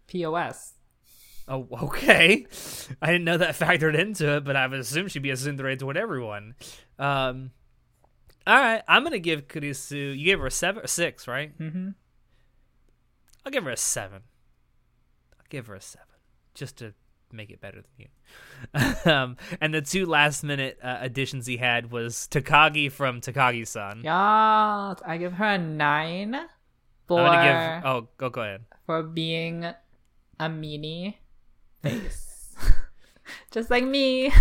[0.08, 0.74] POS.
[1.48, 2.46] Oh, okay.
[3.02, 5.78] I didn't know that factored into it, but I would assume she'd be a tsundere
[5.78, 6.56] toward everyone.
[7.00, 7.52] Um,
[8.48, 10.18] all right, I'm gonna give Kurisu.
[10.18, 11.58] You gave her a seven or six, right?
[11.60, 11.90] Mm-hmm.
[13.46, 14.24] I'll give her a seven.
[15.38, 16.08] I'll give her a seven,
[16.54, 16.94] just to
[17.34, 18.08] make it better than
[19.06, 19.12] you.
[19.12, 24.02] um, and the two last minute uh, additions he had was Takagi from Takagi-san.
[24.04, 26.38] Yeah, I give her a nine
[27.08, 27.86] for I'm gonna give.
[27.90, 28.62] Oh, go go ahead.
[28.86, 29.76] for being a
[30.50, 31.16] meanie
[31.82, 32.56] face,
[33.52, 34.32] just like me.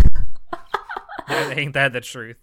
[1.29, 2.37] Ain't that the truth?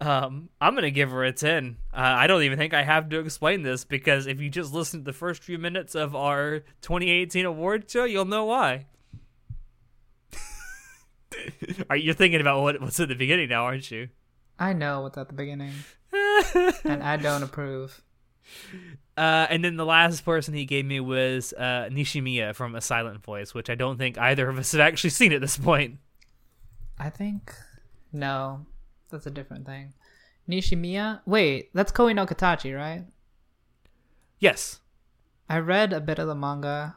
[0.00, 1.78] Um, I'm gonna give her a ten.
[1.92, 5.00] Uh, I don't even think I have to explain this because if you just listen
[5.00, 8.86] to the first few minutes of our 2018 award show, you'll know why.
[11.90, 14.08] Are you thinking about what, what's at the beginning now, aren't you?
[14.58, 15.72] I know what's at the beginning,
[16.84, 18.02] and I don't approve.
[19.16, 23.24] Uh, and then the last person he gave me was uh, Nishimiya from A Silent
[23.24, 25.98] Voice, which I don't think either of us have actually seen at this point.
[26.98, 27.52] I think
[28.12, 28.66] no,
[29.10, 29.92] that's a different thing.
[30.48, 31.20] Nishimiya.
[31.26, 33.04] Wait, that's Koe no Katachi, right?
[34.38, 34.80] Yes.
[35.48, 36.96] I read a bit of the manga.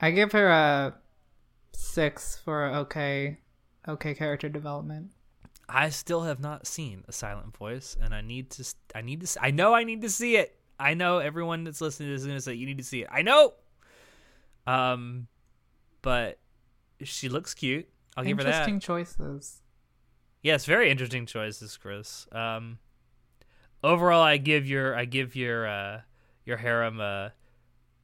[0.00, 0.94] I give her a
[1.72, 3.38] six for okay,
[3.86, 5.10] okay character development.
[5.68, 8.74] I still have not seen A Silent Voice, and I need to.
[8.94, 9.42] I need to.
[9.42, 10.58] I know I need to see it.
[10.78, 13.08] I know everyone that's listening is going to say you need to see it.
[13.10, 13.52] I know.
[14.66, 15.28] Um,
[16.02, 16.38] but
[17.02, 17.88] she looks cute.
[18.16, 18.68] I'll give her that.
[18.68, 19.60] Interesting choices.
[20.42, 22.26] Yes, very interesting choices, Chris.
[22.32, 22.78] Um,
[23.84, 26.00] overall, I give your I give your uh
[26.44, 27.32] your harem a,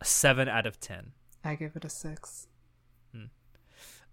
[0.01, 1.13] a seven out of ten.
[1.45, 2.49] I give it a six.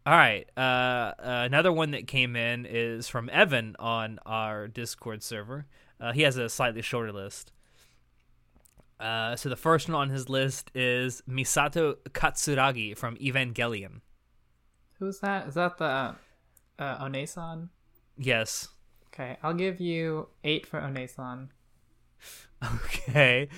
[0.05, 0.49] All right.
[0.57, 1.13] Uh, uh,
[1.45, 5.65] another one that came in is from Evan on our Discord server.
[5.99, 7.53] Uh, he has a slightly shorter list.
[8.99, 14.01] Uh, so the first one on his list is Misato Katsuragi from Evangelion.
[14.99, 15.47] Who's that?
[15.47, 16.15] Is that the
[16.79, 17.69] uh, Onesan?
[18.17, 18.69] Yes.
[19.13, 21.49] Okay, I'll give you eight for Onesan.
[22.63, 23.49] Okay.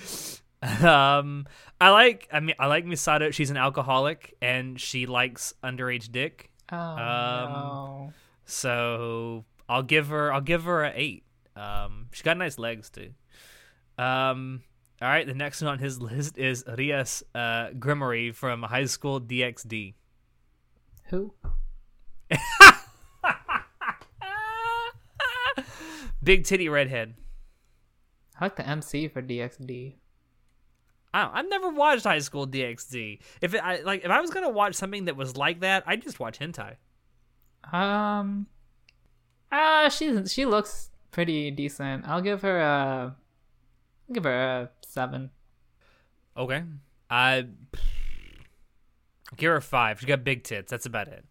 [0.82, 1.46] Um,
[1.80, 2.28] I like.
[2.32, 3.32] I mean, I like Misato.
[3.32, 6.50] She's an alcoholic and she likes underage dick.
[6.72, 8.12] Oh Um, no.
[8.46, 10.32] So I'll give her.
[10.32, 11.24] I'll give her a eight.
[11.54, 13.10] Um, she got nice legs too.
[13.98, 14.62] Um.
[15.00, 15.26] All right.
[15.26, 19.94] The next one on his list is Rias uh, Gremory from High School DxD.
[21.10, 21.32] Who?
[26.26, 27.14] Big titty redhead.
[28.40, 29.94] I like the MC for DxD.
[31.14, 33.20] I I've never watched High School DxD.
[33.40, 36.02] If it, I like, if I was gonna watch something that was like that, I'd
[36.02, 36.78] just watch hentai.
[37.72, 38.48] Um.
[39.52, 42.08] Ah, she's she looks pretty decent.
[42.08, 43.14] I'll give her a.
[44.08, 45.30] I'll give her a seven.
[46.36, 46.64] Okay.
[47.08, 47.46] I
[49.36, 50.00] give her a five.
[50.00, 50.72] She got big tits.
[50.72, 51.24] That's about it.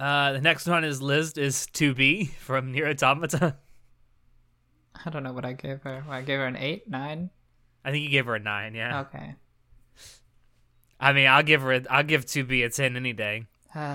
[0.00, 3.56] Uh, the next one on his list is 2B from NieR Automata.
[5.04, 6.04] I don't know what I gave her.
[6.08, 7.30] I gave her an eight, nine.
[7.84, 8.74] I think you gave her a nine.
[8.74, 9.00] Yeah.
[9.02, 9.34] Okay.
[10.98, 11.72] I mean, I'll give her.
[11.72, 13.46] A, I'll give 2B a ten any day.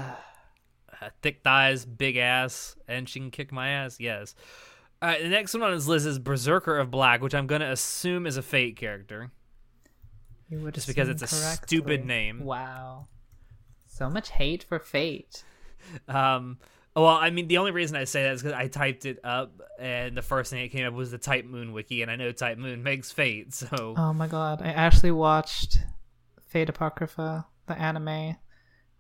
[1.02, 3.98] Uh, thick thighs, big ass, and she can kick my ass.
[4.00, 4.34] Yes.
[5.02, 5.22] All right.
[5.22, 8.38] The next one on his list is Berserker of Black, which I'm gonna assume is
[8.38, 9.30] a Fate character.
[10.50, 11.68] you would Just because it's a correctly.
[11.68, 12.46] stupid name.
[12.46, 13.08] Wow.
[13.88, 15.44] So much hate for fate.
[16.08, 16.58] Um,
[16.96, 19.52] well, I mean, the only reason I say that is because I typed it up,
[19.80, 22.32] and the first thing that came up was the Type Moon wiki, and I know
[22.32, 25.80] Type Moon makes Fate, so Oh my god, I actually watched
[26.48, 28.38] Fate Apocrypha, the anime.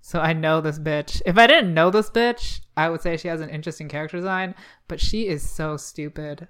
[0.01, 1.21] So I know this bitch.
[1.25, 4.53] If I didn't know this bitch, I would say she has an interesting character design,
[4.87, 6.47] but she is so stupid.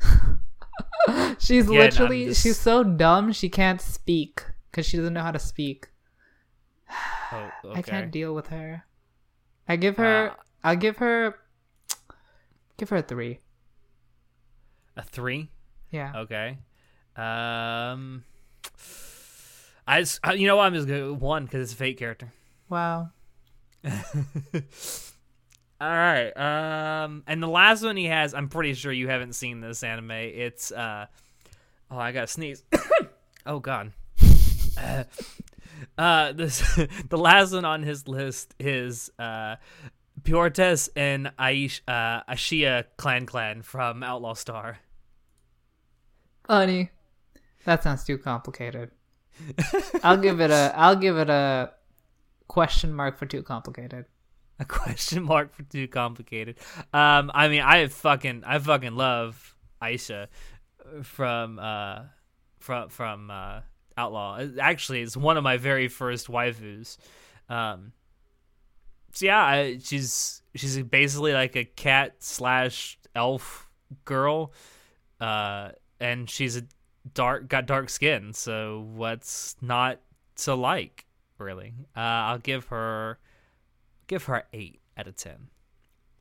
[1.38, 5.22] she's Yeah, no, literally just- she's so dumb she can't speak cuz she doesn't know
[5.22, 5.88] how to speak.
[7.32, 8.84] oh, I can't deal with her.
[9.68, 10.34] I give her Uh,
[10.66, 11.38] I'll give her
[12.76, 13.38] give her a 3.
[14.96, 15.48] a three.
[15.92, 16.12] Yeah.
[16.16, 16.58] Okay.
[17.14, 18.24] Um,
[19.86, 20.64] I just, you know what?
[20.64, 22.32] I'm just gonna one because it's a Fate character.
[22.68, 23.10] Wow.
[23.84, 23.92] All
[25.80, 26.32] right.
[26.32, 30.10] Um, and the last one he has, I'm pretty sure you haven't seen this anime.
[30.10, 31.06] It's uh,
[31.92, 32.64] oh, I gotta sneeze.
[33.46, 33.92] oh God.
[34.76, 35.04] Uh,
[35.98, 36.60] uh, this
[37.08, 39.56] the last one on his list is uh,
[40.26, 44.78] Piortes and Aish, uh, Aisha Clan Clan from Outlaw Star.
[46.48, 46.90] Honey,
[47.64, 48.90] that sounds too complicated.
[50.02, 51.72] I'll give it a I'll give it a
[52.48, 54.06] question mark for too complicated.
[54.58, 56.56] A question mark for too complicated.
[56.92, 60.28] Um, I mean, I fucking, I fucking love Aisha
[61.02, 62.04] from, uh,
[62.58, 63.60] from, from, uh,
[63.98, 64.46] Outlaw.
[64.60, 66.98] Actually, it's one of my very first waifus.
[67.48, 67.92] Um,
[69.22, 73.68] yeah, she's, she's basically like a cat slash elf
[74.04, 74.52] girl.
[75.20, 76.62] Uh, and she's a
[77.14, 78.32] dark, got dark skin.
[78.32, 80.00] So what's not
[80.36, 81.06] to like,
[81.38, 81.74] really?
[81.96, 83.18] Uh, I'll give her,
[84.06, 85.48] give her eight out of ten.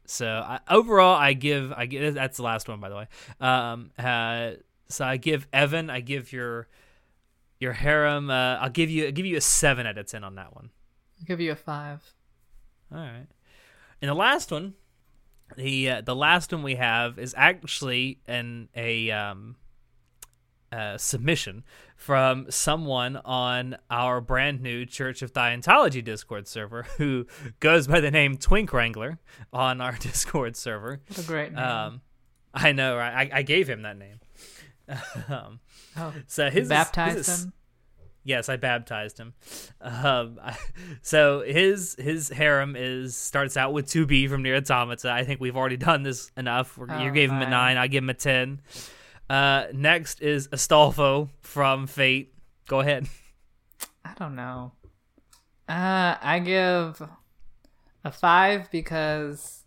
[0.08, 3.08] So I, overall, I give I give that's the last one by the way.
[3.42, 4.52] Um, uh,
[4.88, 6.68] so I give Evan, I give your
[7.60, 8.30] your harem.
[8.30, 10.70] Uh, I'll give you I'll give you a seven out of ten on that one.
[11.20, 12.14] I'll give you a five.
[12.92, 13.28] All right.
[14.02, 14.74] And the last one,
[15.56, 19.56] the uh, the last one we have is actually an a um
[20.72, 21.64] uh, submission
[21.96, 27.26] from someone on our brand new Church of Scientology Discord server who
[27.60, 29.20] goes by the name Twink Wrangler
[29.54, 31.02] on our Discord server.
[31.08, 31.64] What a great name.
[31.64, 32.02] Um,
[32.54, 33.32] I know, right?
[33.32, 34.20] I, I gave him that name.
[35.30, 35.60] um,
[35.98, 37.54] oh, so his is- baptized him.
[38.28, 39.36] Yes, I baptized him.
[39.80, 40.40] Um,
[41.04, 45.12] so his his harem is starts out with two B from NieR Automata.
[45.12, 46.76] I think we've already done this enough.
[46.76, 47.78] We're, you Oh, gave him a nine.
[47.78, 48.62] I give him a ten.
[49.30, 52.34] Uh, next is Astolfo from Fate.
[52.68, 53.08] Go ahead.
[54.04, 54.72] I don't know.
[55.70, 57.02] Uh, I give
[58.04, 59.64] a five because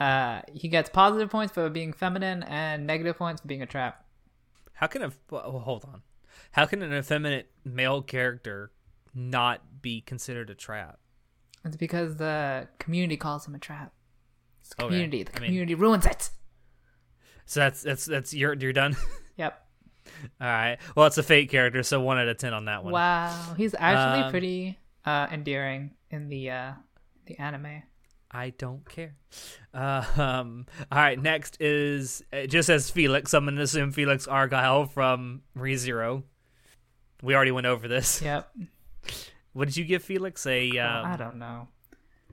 [0.00, 4.04] uh he gets positive points for being feminine and negative points for being a trap.
[4.74, 6.02] How can a well, hold on?
[6.52, 8.72] How can an effeminate male character
[9.14, 10.98] not be considered a trap?
[11.64, 13.92] It's because the community calls him a trap.
[14.60, 14.88] It's the Okay.
[14.94, 15.22] community.
[15.24, 16.30] The I mean- community ruins it.
[17.46, 18.96] So that's that's that's you're you're done.
[19.38, 19.66] Yep.
[20.40, 20.78] All right.
[20.96, 22.92] Well, it's a Fate character, so one out of ten on that one.
[22.92, 26.72] Wow, he's actually Um, pretty uh endearing in the uh
[27.26, 27.82] the anime.
[28.32, 29.14] I don't care.
[29.72, 33.32] Uh, um, all right, next is just as Felix.
[33.32, 36.24] I'm gonna assume Felix Argyle from ReZero.
[37.22, 38.22] We already went over this.
[38.28, 38.52] Yep.
[39.54, 40.46] What did you give Felix?
[40.46, 41.68] A Well, I um, don't know.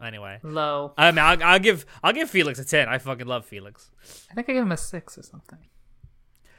[0.03, 0.93] Anyway, Low.
[0.97, 2.89] I mean, I'll, I'll give I'll give Felix a ten.
[2.89, 3.89] I fucking love Felix.
[4.29, 5.57] I think I gave him a six or something.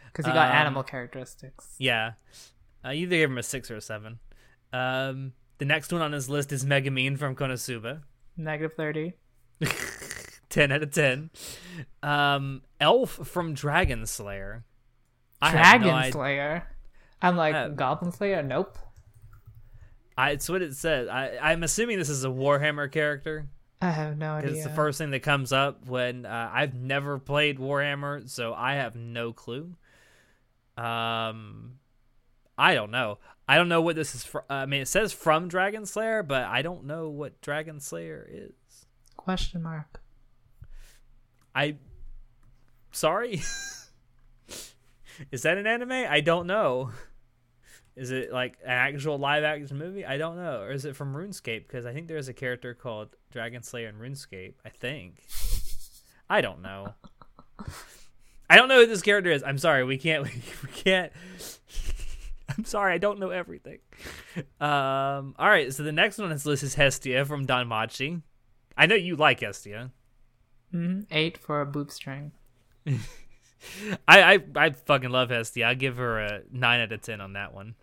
[0.06, 1.74] Because he got Um, animal characteristics.
[1.78, 2.12] Yeah,
[2.84, 4.18] uh, you either give him a six or a seven.
[4.72, 8.02] Um, the next one on his list is Megumin from Konosuba.
[8.36, 9.14] Negative 30.
[10.50, 11.30] 10 out of 10.
[12.02, 14.64] Um, Elf from Dragon Slayer.
[15.40, 16.68] I Dragon no Slayer.
[17.22, 18.42] I'm like, Uh, Goblin Slayer?
[18.42, 18.78] Nope.
[20.18, 21.08] I, it's what it says.
[21.08, 23.48] I, I'm assuming this is a Warhammer character
[23.82, 24.52] I have no idea.
[24.52, 28.74] it's the first thing that comes up when uh, I've never played Warhammer, so I
[28.76, 29.74] have no clue.
[30.78, 31.78] Um,
[32.56, 33.18] I don't know.
[33.46, 34.24] I don't know what this is.
[34.24, 38.26] Fr- I mean, it says from Dragon Slayer, but I don't know what Dragon Slayer
[38.30, 38.86] is.
[39.16, 40.00] Question mark.
[41.54, 41.76] I
[42.92, 43.40] sorry.
[45.30, 45.92] Is that an anime?
[45.92, 46.90] I don't know.
[47.96, 50.04] Is it like an actual live action movie?
[50.04, 50.60] I don't know.
[50.60, 51.66] Or is it from RuneScape?
[51.66, 54.52] Because I think there's a character called Dragon Slayer in RuneScape.
[54.66, 55.22] I think.
[56.28, 56.92] I don't know.
[58.50, 59.42] I don't know who this character is.
[59.42, 59.82] I'm sorry.
[59.82, 60.24] We can't.
[60.62, 61.10] We can't.
[62.58, 62.92] I'm sorry.
[62.92, 63.78] I don't know everything.
[64.60, 65.34] Um.
[65.38, 65.72] All right.
[65.72, 68.20] So the next one on this list is Hestia from Danmachi.
[68.76, 69.90] I know you like Hestia.
[70.70, 72.32] hmm Eight for a boob string.
[74.08, 75.66] I, I I fucking love Hestia.
[75.66, 77.74] I give her a nine out of ten on that one.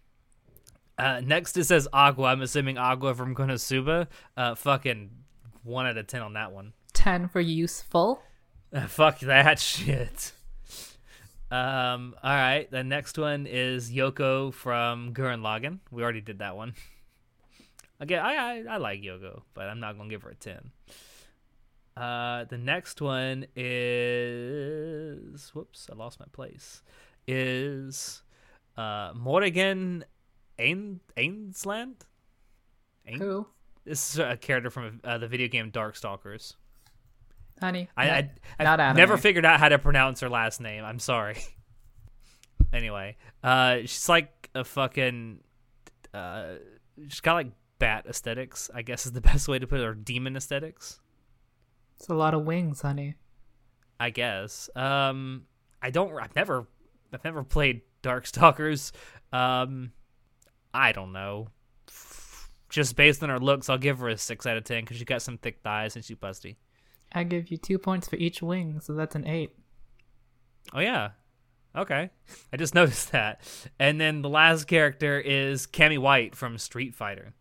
[0.98, 2.28] Uh, next it says Aqua.
[2.28, 4.08] I'm assuming Aqua from Konosuba.
[4.38, 5.10] Uh, fucking
[5.64, 6.74] one out of ten on that one.
[6.94, 8.22] 10 for useful.
[8.72, 10.32] Uh, fuck that shit.
[11.52, 12.16] Um.
[12.24, 12.70] All right.
[12.70, 15.80] The next one is Yoko from Gurren Lagann.
[15.92, 16.74] We already did that one.
[18.00, 20.72] Again, I, I I like Yoko, but I'm not gonna give her a ten.
[21.96, 26.82] Uh, the next one is whoops, I lost my place.
[27.28, 28.24] Is
[28.78, 30.04] uh Morrigan
[30.60, 32.06] Ain Aensland?
[33.06, 33.48] Ain- Who?
[33.86, 36.56] This is a character from uh, the video game Darkstalkers.
[37.60, 37.90] Honey.
[37.96, 38.30] I, I
[38.60, 40.84] I've never figured out how to pronounce her last name.
[40.84, 41.38] I'm sorry.
[42.74, 45.40] anyway, uh, she's like a fucking.
[46.14, 46.54] Uh,
[47.08, 48.70] she's got like bat aesthetics.
[48.74, 51.00] I guess is the best way to put it, or demon aesthetics.
[51.98, 53.16] It's a lot of wings, honey.
[54.00, 54.70] I guess.
[54.76, 55.44] Um,
[55.82, 56.14] I don't.
[56.18, 56.68] I've never.
[57.14, 58.92] I've never played Darkstalkers.
[59.32, 59.92] Um,
[60.74, 61.48] I don't know.
[62.70, 65.06] Just based on her looks, I'll give her a six out of ten because she
[65.06, 66.56] got some thick thighs and she's busty.
[67.12, 69.52] I give you two points for each wing, so that's an eight.
[70.74, 71.12] Oh yeah.
[71.76, 72.10] Okay.
[72.52, 73.42] I just noticed that.
[73.80, 77.34] And then the last character is Cammy White from Street Fighter.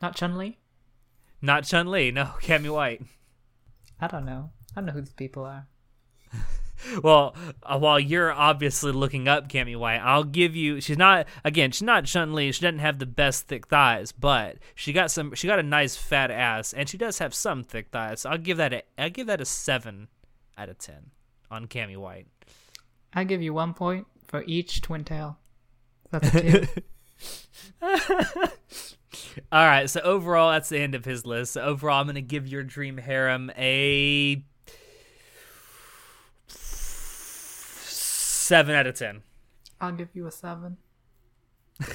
[0.00, 0.58] Not Chun Li?
[1.42, 3.02] Not Chun Li, no, Cammy White.
[4.00, 4.50] I don't know.
[4.72, 5.66] I don't know who these people are.
[7.02, 10.80] Well, uh, while you're obviously looking up Cammy White, I'll give you.
[10.80, 11.72] She's not again.
[11.72, 12.52] She's not Chun Li.
[12.52, 15.34] She doesn't have the best thick thighs, but she got some.
[15.34, 18.20] She got a nice fat ass, and she does have some thick thighs.
[18.20, 18.82] So I'll give that a.
[18.96, 20.06] I'll give that a seven
[20.56, 21.10] out of ten
[21.50, 22.28] on Cammy White.
[23.12, 25.38] I give you one point for each twin tail.
[26.10, 26.66] That's a two.
[29.50, 31.52] All right, so overall, that's the end of his list.
[31.52, 34.44] So overall, I'm going to give your dream harem a
[38.48, 39.22] seven out of ten.
[39.80, 40.76] I'll give you a seven.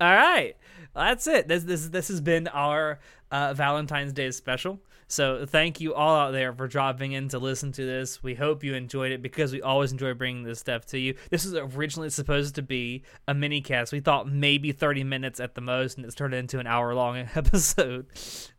[0.00, 0.56] All right,
[0.94, 1.48] well, that's it.
[1.48, 2.98] This this this has been our
[3.30, 4.80] uh, Valentine's Day special.
[5.12, 8.22] So thank you all out there for dropping in to listen to this.
[8.22, 11.16] We hope you enjoyed it because we always enjoy bringing this stuff to you.
[11.30, 13.92] This was originally supposed to be a mini cast.
[13.92, 17.18] We thought maybe 30 minutes at the most, and it's turned into an hour long
[17.34, 18.06] episode.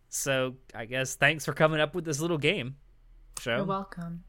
[0.10, 2.76] So I guess thanks for coming up with this little game
[3.40, 3.56] show.
[3.56, 4.24] You're welcome.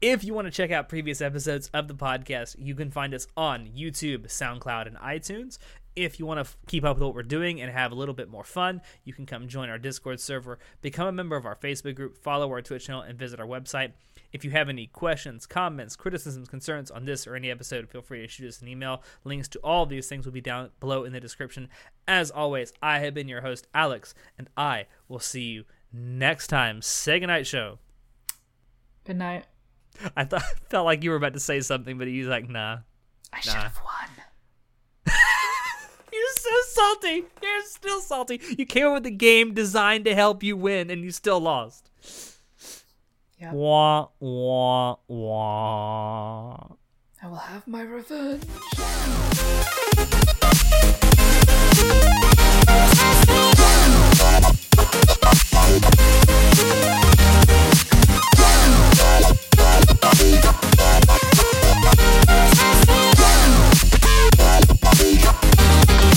[0.00, 3.26] If you want to check out previous episodes of the podcast, you can find us
[3.36, 5.58] on YouTube, SoundCloud, and iTunes.
[5.98, 8.14] If you want to f- keep up with what we're doing and have a little
[8.14, 11.56] bit more fun, you can come join our Discord server, become a member of our
[11.56, 13.92] Facebook group, follow our Twitch channel, and visit our website.
[14.32, 18.20] If you have any questions, comments, criticisms, concerns on this or any episode, feel free
[18.20, 19.02] to shoot us an email.
[19.24, 21.68] Links to all of these things will be down below in the description.
[22.06, 26.80] As always, I have been your host, Alex, and I will see you next time.
[26.80, 27.80] Say goodnight, show.
[29.04, 29.46] Good night.
[30.16, 32.78] I thought felt like you were about to say something, but he was like, "Nah."
[33.32, 34.17] I should have won
[36.48, 37.24] so salty.
[37.42, 38.40] You're still salty.
[38.56, 41.90] You came up with a game designed to help you win, and you still lost.
[43.40, 43.52] Yep.
[43.52, 46.68] Wah wah wah.
[47.22, 48.44] I will have my revenge.